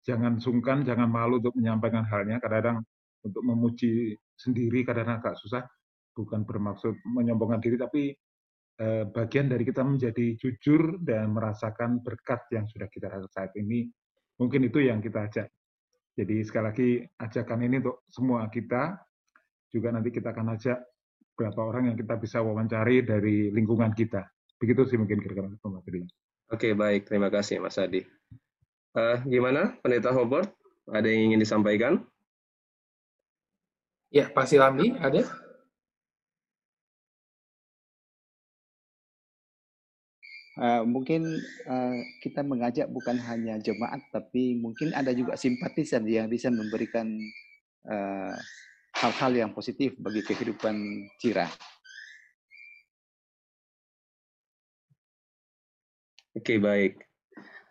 Jangan 0.01 0.41
sungkan, 0.41 0.81
jangan 0.89 1.13
malu 1.13 1.45
untuk 1.45 1.53
menyampaikan 1.61 2.09
halnya. 2.09 2.41
Kadang-kadang 2.41 2.81
untuk 3.21 3.45
memuji 3.45 4.17
sendiri 4.33 4.81
kadang 4.89 5.21
agak 5.21 5.37
susah, 5.37 5.61
bukan 6.17 6.49
bermaksud 6.49 6.97
menyombongkan 7.05 7.61
diri, 7.61 7.77
tapi 7.77 8.17
eh, 8.81 9.05
bagian 9.13 9.53
dari 9.53 9.69
kita 9.69 9.85
menjadi 9.85 10.41
jujur 10.41 11.05
dan 11.05 11.37
merasakan 11.37 12.01
berkat 12.01 12.49
yang 12.57 12.65
sudah 12.65 12.89
kita 12.89 13.13
rasa 13.13 13.29
saat 13.29 13.53
ini. 13.61 13.93
Mungkin 14.41 14.73
itu 14.73 14.81
yang 14.81 15.05
kita 15.05 15.29
ajak 15.29 15.53
Jadi 16.13 16.45
sekali 16.45 16.65
lagi 16.69 16.89
ajakan 17.25 17.61
ini 17.65 17.81
untuk 17.81 18.05
semua 18.13 18.45
kita, 18.53 19.01
juga 19.73 19.89
nanti 19.97 20.13
kita 20.13 20.29
akan 20.37 20.53
ajak 20.53 20.77
berapa 21.33 21.61
orang 21.65 21.89
yang 21.89 21.97
kita 21.97 22.21
bisa 22.21 22.45
wawancari 22.45 23.01
dari 23.01 23.49
lingkungan 23.49 23.97
kita. 23.97 24.21
Begitu 24.61 24.93
sih 24.93 25.01
mungkin 25.01 25.25
kira-kira 25.25 25.49
pemateri. 25.57 26.05
Oke, 26.53 26.77
baik. 26.77 27.09
Terima 27.09 27.33
kasih, 27.33 27.65
Mas 27.65 27.81
Adi. 27.81 28.05
Uh, 28.93 29.17
gimana, 29.25 29.73
Pendeta 29.81 30.13
Hobart? 30.13 30.53
Ada 30.85 31.09
yang 31.09 31.33
ingin 31.33 31.41
disampaikan? 31.41 32.05
Ya, 34.13 34.29
Pak 34.29 34.53
Silambi, 34.53 34.93
ada? 35.01 35.25
Uh, 40.61 40.85
mungkin 40.85 41.25
uh, 41.65 41.97
kita 42.21 42.45
mengajak 42.45 42.85
bukan 42.93 43.17
hanya 43.17 43.57
jemaat, 43.57 44.05
tapi 44.13 44.61
mungkin 44.61 44.93
ada 44.93 45.17
juga 45.17 45.41
simpatisan 45.41 46.05
yang 46.05 46.29
bisa 46.29 46.53
memberikan 46.53 47.09
hal-hal 49.01 49.33
uh, 49.33 49.39
yang 49.41 49.57
positif 49.57 49.97
bagi 49.97 50.21
kehidupan 50.21 51.09
Cira. 51.17 51.49
Oke, 56.33 56.57
baik. 56.57 56.97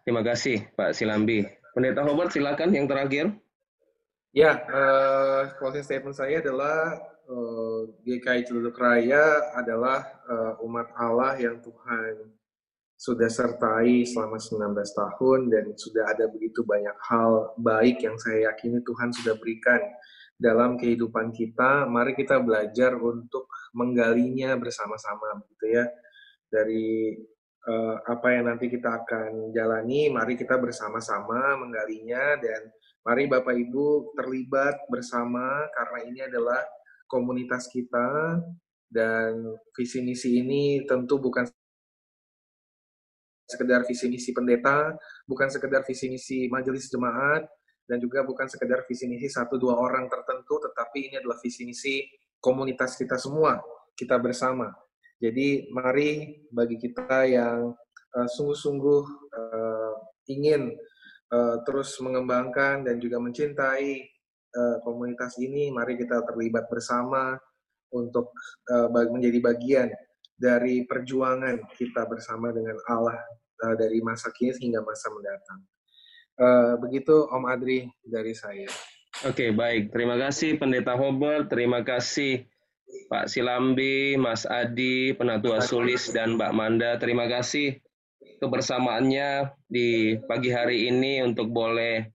Terima 0.05 0.21
kasih, 0.21 0.69
Pak 0.77 0.93
Silambi. 0.93 1.41
Pendeta 1.73 2.05
Hobart, 2.05 2.29
silakan 2.29 2.69
yang 2.69 2.85
terakhir. 2.85 3.33
Ya, 4.37 4.53
uh, 4.69 5.49
closing 5.57 5.81
statement 5.81 6.13
saya 6.13 6.45
adalah 6.45 6.93
uh, 7.25 7.89
GKI 8.05 8.45
Celuduk 8.45 8.77
Raya 8.77 9.49
adalah 9.57 10.05
uh, 10.29 10.61
umat 10.61 10.93
Allah 10.93 11.41
yang 11.41 11.57
Tuhan 11.57 12.37
sudah 13.01 13.25
sertai 13.33 14.05
selama 14.05 14.37
19 14.37 14.77
tahun 14.77 15.39
dan 15.49 15.65
sudah 15.73 16.05
ada 16.13 16.29
begitu 16.29 16.61
banyak 16.61 16.93
hal 17.09 17.57
baik 17.57 17.97
yang 18.05 18.13
saya 18.21 18.53
yakini 18.53 18.77
Tuhan 18.85 19.09
sudah 19.09 19.41
berikan 19.41 19.81
dalam 20.37 20.77
kehidupan 20.77 21.33
kita. 21.33 21.89
Mari 21.89 22.13
kita 22.13 22.37
belajar 22.37 22.93
untuk 22.93 23.49
menggalinya 23.73 24.53
bersama-sama 24.53 25.41
gitu 25.49 25.65
ya. 25.81 25.89
Dari 26.45 27.17
uh, 27.67 27.95
apa 28.07 28.27
yang 28.33 28.49
nanti 28.49 28.71
kita 28.71 29.03
akan 29.03 29.53
jalani, 29.53 30.09
mari 30.09 30.33
kita 30.37 30.57
bersama-sama 30.57 31.59
menggalinya 31.59 32.39
dan 32.41 32.61
mari 33.05 33.25
Bapak 33.29 33.53
Ibu 33.53 34.15
terlibat 34.17 34.85
bersama 34.89 35.65
karena 35.73 35.99
ini 36.05 36.19
adalah 36.25 36.61
komunitas 37.09 37.67
kita 37.69 38.39
dan 38.91 39.57
visi 39.75 39.99
misi 40.03 40.39
ini 40.41 40.83
tentu 40.87 41.19
bukan 41.19 41.47
sekedar 43.51 43.83
visi 43.83 44.07
misi 44.07 44.31
pendeta, 44.31 44.95
bukan 45.27 45.51
sekedar 45.51 45.83
visi 45.83 46.07
misi 46.07 46.47
majelis 46.47 46.87
jemaat, 46.87 47.43
dan 47.83 47.99
juga 47.99 48.23
bukan 48.23 48.47
sekedar 48.47 48.87
visi 48.87 49.11
misi 49.11 49.27
satu 49.27 49.59
dua 49.59 49.75
orang 49.75 50.07
tertentu, 50.07 50.55
tetapi 50.63 51.11
ini 51.11 51.15
adalah 51.19 51.35
visi 51.43 51.67
misi 51.67 52.07
komunitas 52.39 52.95
kita 52.95 53.19
semua, 53.19 53.59
kita 53.99 54.15
bersama. 54.15 54.71
Jadi 55.21 55.69
mari 55.69 56.41
bagi 56.49 56.81
kita 56.81 57.29
yang 57.29 57.69
uh, 58.17 58.27
sungguh-sungguh 58.27 59.03
uh, 59.37 59.93
ingin 60.33 60.73
uh, 61.29 61.61
terus 61.61 61.93
mengembangkan 62.01 62.81
dan 62.81 62.97
juga 62.97 63.21
mencintai 63.21 64.01
uh, 64.57 64.77
komunitas 64.81 65.37
ini, 65.37 65.69
mari 65.69 65.93
kita 65.93 66.25
terlibat 66.25 66.65
bersama 66.73 67.37
untuk 67.93 68.33
uh, 68.73 68.89
menjadi 68.89 69.39
bagian 69.39 69.89
dari 70.41 70.89
perjuangan 70.89 71.69
kita 71.77 72.09
bersama 72.09 72.49
dengan 72.49 72.73
Allah 72.89 73.21
uh, 73.61 73.75
dari 73.77 74.01
masa 74.01 74.33
kini 74.33 74.57
hingga 74.57 74.81
masa 74.81 75.13
mendatang. 75.13 75.61
Uh, 76.41 76.73
begitu 76.81 77.29
Om 77.29 77.45
Adri 77.45 77.85
dari 78.01 78.33
saya. 78.33 78.65
Oke, 79.21 79.37
okay, 79.37 79.49
baik. 79.53 79.93
Terima 79.93 80.17
kasih 80.17 80.57
Pendeta 80.57 80.97
Hobart, 80.97 81.51
terima 81.53 81.85
kasih 81.85 82.49
Pak 83.11 83.27
Silambi, 83.27 84.15
Mas 84.15 84.47
Adi, 84.47 85.11
Penatua 85.15 85.59
Sulis, 85.63 86.11
dan 86.15 86.39
Mbak 86.39 86.51
Manda. 86.55 86.95
Terima 86.95 87.27
kasih 87.27 87.79
kebersamaannya 88.39 89.51
di 89.67 90.15
pagi 90.25 90.49
hari 90.49 90.87
ini 90.89 91.21
untuk 91.21 91.51
boleh 91.51 92.07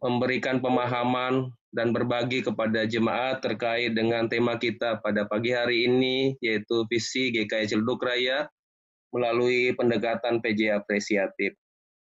memberikan 0.00 0.60
pemahaman 0.60 1.52
dan 1.76 1.92
berbagi 1.92 2.40
kepada 2.40 2.88
jemaat 2.88 3.44
terkait 3.44 3.92
dengan 3.92 4.24
tema 4.32 4.56
kita 4.56 5.00
pada 5.04 5.28
pagi 5.28 5.52
hari 5.52 5.84
ini, 5.84 6.32
yaitu 6.40 6.88
visi 6.88 7.28
GKI 7.34 7.68
Ciledug 7.68 8.00
Raya 8.00 8.48
melalui 9.12 9.76
pendekatan 9.76 10.40
PJ 10.40 10.72
apresiatif. 10.72 11.52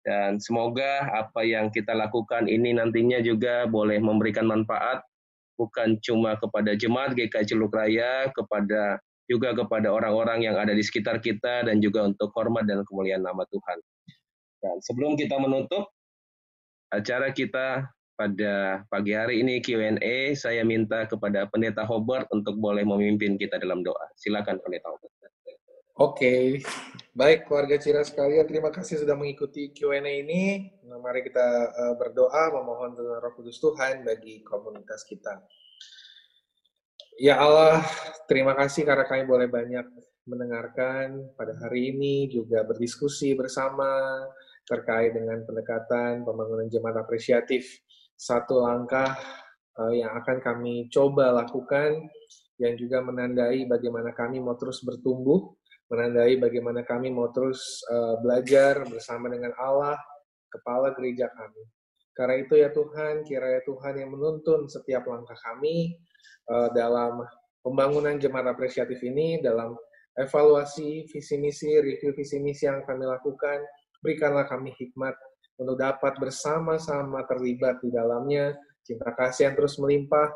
Dan 0.03 0.35
semoga 0.43 1.07
apa 1.15 1.47
yang 1.47 1.71
kita 1.71 1.95
lakukan 1.95 2.51
ini 2.51 2.75
nantinya 2.75 3.23
juga 3.23 3.63
boleh 3.63 4.03
memberikan 4.03 4.43
manfaat 4.43 4.99
bukan 5.55 5.97
cuma 6.01 6.35
kepada 6.39 6.73
jemaat 6.73 7.13
GKI 7.17 7.45
Ciledug 7.45 7.73
Raya, 7.73 8.29
kepada 8.33 8.97
juga 9.31 9.55
kepada 9.55 9.87
orang-orang 9.87 10.43
yang 10.43 10.59
ada 10.59 10.75
di 10.75 10.83
sekitar 10.83 11.23
kita 11.23 11.65
dan 11.65 11.79
juga 11.79 12.03
untuk 12.03 12.29
hormat 12.35 12.67
dan 12.67 12.83
kemuliaan 12.83 13.23
nama 13.23 13.47
Tuhan. 13.47 13.77
Dan 14.63 14.75
sebelum 14.83 15.15
kita 15.15 15.39
menutup 15.39 15.91
acara 16.91 17.31
kita 17.31 17.87
pada 18.13 18.85
pagi 18.93 19.17
hari 19.17 19.41
ini 19.41 19.57
Q&A, 19.63 20.37
saya 20.37 20.61
minta 20.61 21.09
kepada 21.09 21.49
Pendeta 21.49 21.81
Hobart 21.83 22.29
untuk 22.29 22.61
boleh 22.61 22.85
memimpin 22.85 23.35
kita 23.39 23.57
dalam 23.57 23.81
doa. 23.81 24.05
Silakan 24.19 24.61
Pendeta 24.61 24.91
Hobart. 24.91 25.32
Oke, 25.93 26.57
baik 27.13 27.45
keluarga 27.45 27.77
Cira 27.77 28.01
sekalian, 28.01 28.49
terima 28.49 28.73
kasih 28.73 29.05
sudah 29.05 29.13
mengikuti 29.13 29.69
Q&A 29.69 30.01
ini. 30.01 30.73
Nah, 30.89 30.97
mari 30.97 31.21
kita 31.21 31.69
uh, 31.69 31.93
berdoa 32.01 32.49
memohon 32.49 32.97
Roh 32.97 33.33
Kudus 33.37 33.61
Tuhan 33.61 34.01
bagi 34.01 34.41
komunitas 34.41 35.05
kita. 35.05 35.37
Ya 37.21 37.37
Allah, 37.37 37.85
terima 38.25 38.57
kasih 38.57 38.89
karena 38.89 39.05
kami 39.05 39.29
boleh 39.29 39.45
banyak 39.45 39.85
mendengarkan 40.25 41.29
pada 41.37 41.53
hari 41.61 41.93
ini, 41.93 42.25
juga 42.25 42.65
berdiskusi 42.65 43.37
bersama 43.37 44.17
terkait 44.65 45.13
dengan 45.13 45.45
pendekatan 45.45 46.25
pembangunan 46.25 46.65
jemaat 46.73 47.05
apresiatif 47.05 47.69
satu 48.17 48.65
langkah 48.65 49.13
uh, 49.77 49.93
yang 49.93 50.09
akan 50.17 50.41
kami 50.41 50.89
coba 50.89 51.29
lakukan 51.37 52.01
yang 52.57 52.73
juga 52.77 53.01
menandai 53.01 53.65
bagaimana 53.69 54.09
kami 54.13 54.41
mau 54.41 54.57
terus 54.57 54.81
bertumbuh, 54.81 55.53
menandai 55.93 56.41
bagaimana 56.41 56.81
kami 56.81 57.13
mau 57.13 57.29
terus 57.29 57.61
uh, 57.93 58.17
belajar 58.25 58.81
bersama 58.89 59.29
dengan 59.29 59.53
Allah, 59.61 59.93
kepala 60.49 60.89
gereja 60.97 61.29
kami. 61.29 61.63
Karena 62.17 62.35
itu 62.41 62.57
ya 62.57 62.73
Tuhan, 62.73 63.21
kiranya 63.21 63.61
Tuhan 63.61 63.93
yang 64.01 64.09
menuntun 64.09 64.65
setiap 64.65 65.05
langkah 65.05 65.37
kami 65.37 65.93
uh, 66.49 66.73
dalam 66.73 67.21
pembangunan 67.61 68.17
jemaat 68.17 68.49
apresiatif 68.49 68.97
ini, 69.05 69.37
dalam 69.37 69.77
evaluasi 70.17 71.05
visi 71.09 71.35
misi, 71.37 71.77
review 71.77 72.13
visi 72.17 72.41
misi 72.41 72.65
yang 72.65 72.81
kami 72.85 73.05
lakukan, 73.05 73.61
berikanlah 74.01 74.49
kami 74.49 74.73
hikmat 74.77 75.13
untuk 75.61 75.77
dapat 75.77 76.17
bersama-sama 76.17 77.25
terlibat 77.29 77.81
di 77.81 77.93
dalamnya, 77.93 78.53
cinta 78.81 79.13
kasih 79.13 79.49
yang 79.49 79.55
terus 79.57 79.77
melimpah, 79.77 80.29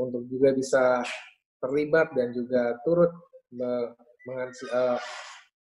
untuk 0.00 0.24
juga 0.28 0.52
bisa 0.56 1.04
terlibat 1.60 2.12
dan 2.12 2.32
juga 2.36 2.76
turut 2.84 3.12
eh, 4.28 4.98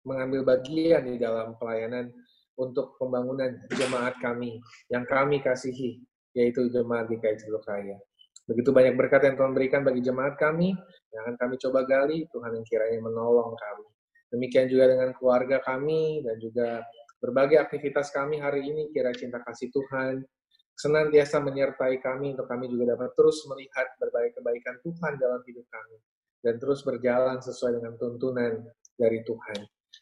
mengambil 0.07 0.41
bagian 0.45 1.07
di 1.07 1.17
dalam 1.21 1.55
pelayanan 1.61 2.11
untuk 2.59 2.97
pembangunan 3.01 3.57
jemaat 3.73 4.17
kami 4.21 4.61
yang 4.93 5.05
kami 5.09 5.41
kasihi, 5.41 6.01
yaitu 6.37 6.69
jemaat 6.69 7.09
GKI 7.09 7.37
Celuk 7.41 7.65
Raya. 7.65 7.97
Begitu 8.45 8.75
banyak 8.75 8.99
berkat 8.99 9.25
yang 9.31 9.37
Tuhan 9.39 9.53
berikan 9.55 9.83
bagi 9.87 10.03
jemaat 10.03 10.35
kami, 10.37 10.75
yang 11.15 11.21
akan 11.25 11.37
kami 11.39 11.55
coba 11.63 11.87
gali, 11.87 12.27
Tuhan 12.29 12.51
yang 12.57 12.67
kiranya 12.67 12.99
menolong 13.01 13.55
kami. 13.55 13.87
Demikian 14.31 14.67
juga 14.71 14.91
dengan 14.91 15.11
keluarga 15.15 15.59
kami 15.63 16.23
dan 16.23 16.39
juga 16.39 16.85
Berbagai 17.21 17.61
aktivitas 17.61 18.09
kami 18.17 18.41
hari 18.41 18.65
ini 18.65 18.89
kira 18.97 19.13
cinta 19.13 19.45
kasih 19.45 19.69
Tuhan 19.69 20.25
senantiasa 20.73 21.37
menyertai 21.45 22.01
kami 22.01 22.33
untuk 22.33 22.49
kami 22.49 22.65
juga 22.73 22.97
dapat 22.97 23.13
terus 23.13 23.45
melihat 23.45 23.93
berbagai 24.01 24.41
kebaikan 24.41 24.81
Tuhan 24.81 25.21
dalam 25.21 25.45
hidup 25.45 25.69
kami 25.69 26.01
dan 26.41 26.57
terus 26.57 26.81
berjalan 26.85 27.41
sesuai 27.41 27.81
dengan 27.81 27.95
tuntunan 28.01 28.65
dari 28.97 29.21
Tuhan. 29.25 29.61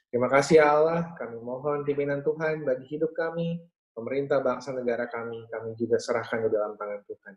Terima 0.09 0.29
kasih 0.33 0.65
Allah, 0.65 1.13
kami 1.21 1.37
mohon 1.41 1.85
pimpinan 1.85 2.25
Tuhan 2.25 2.65
bagi 2.65 2.87
hidup 2.97 3.13
kami, 3.13 3.61
pemerintah 3.93 4.41
bangsa 4.41 4.73
negara 4.73 5.05
kami, 5.11 5.45
kami 5.51 5.77
juga 5.77 6.01
serahkan 6.01 6.47
ke 6.47 6.49
dalam 6.49 6.79
tangan 6.81 7.03
Tuhan. 7.05 7.35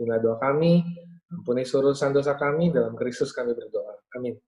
Inilah 0.00 0.20
doa 0.22 0.36
kami, 0.40 0.82
ampuni 1.30 1.62
seluruh 1.66 1.94
dosa 1.94 2.34
kami, 2.38 2.72
dalam 2.72 2.96
Kristus 2.96 3.34
kami 3.34 3.52
berdoa. 3.52 3.98
Amin. 4.16 4.38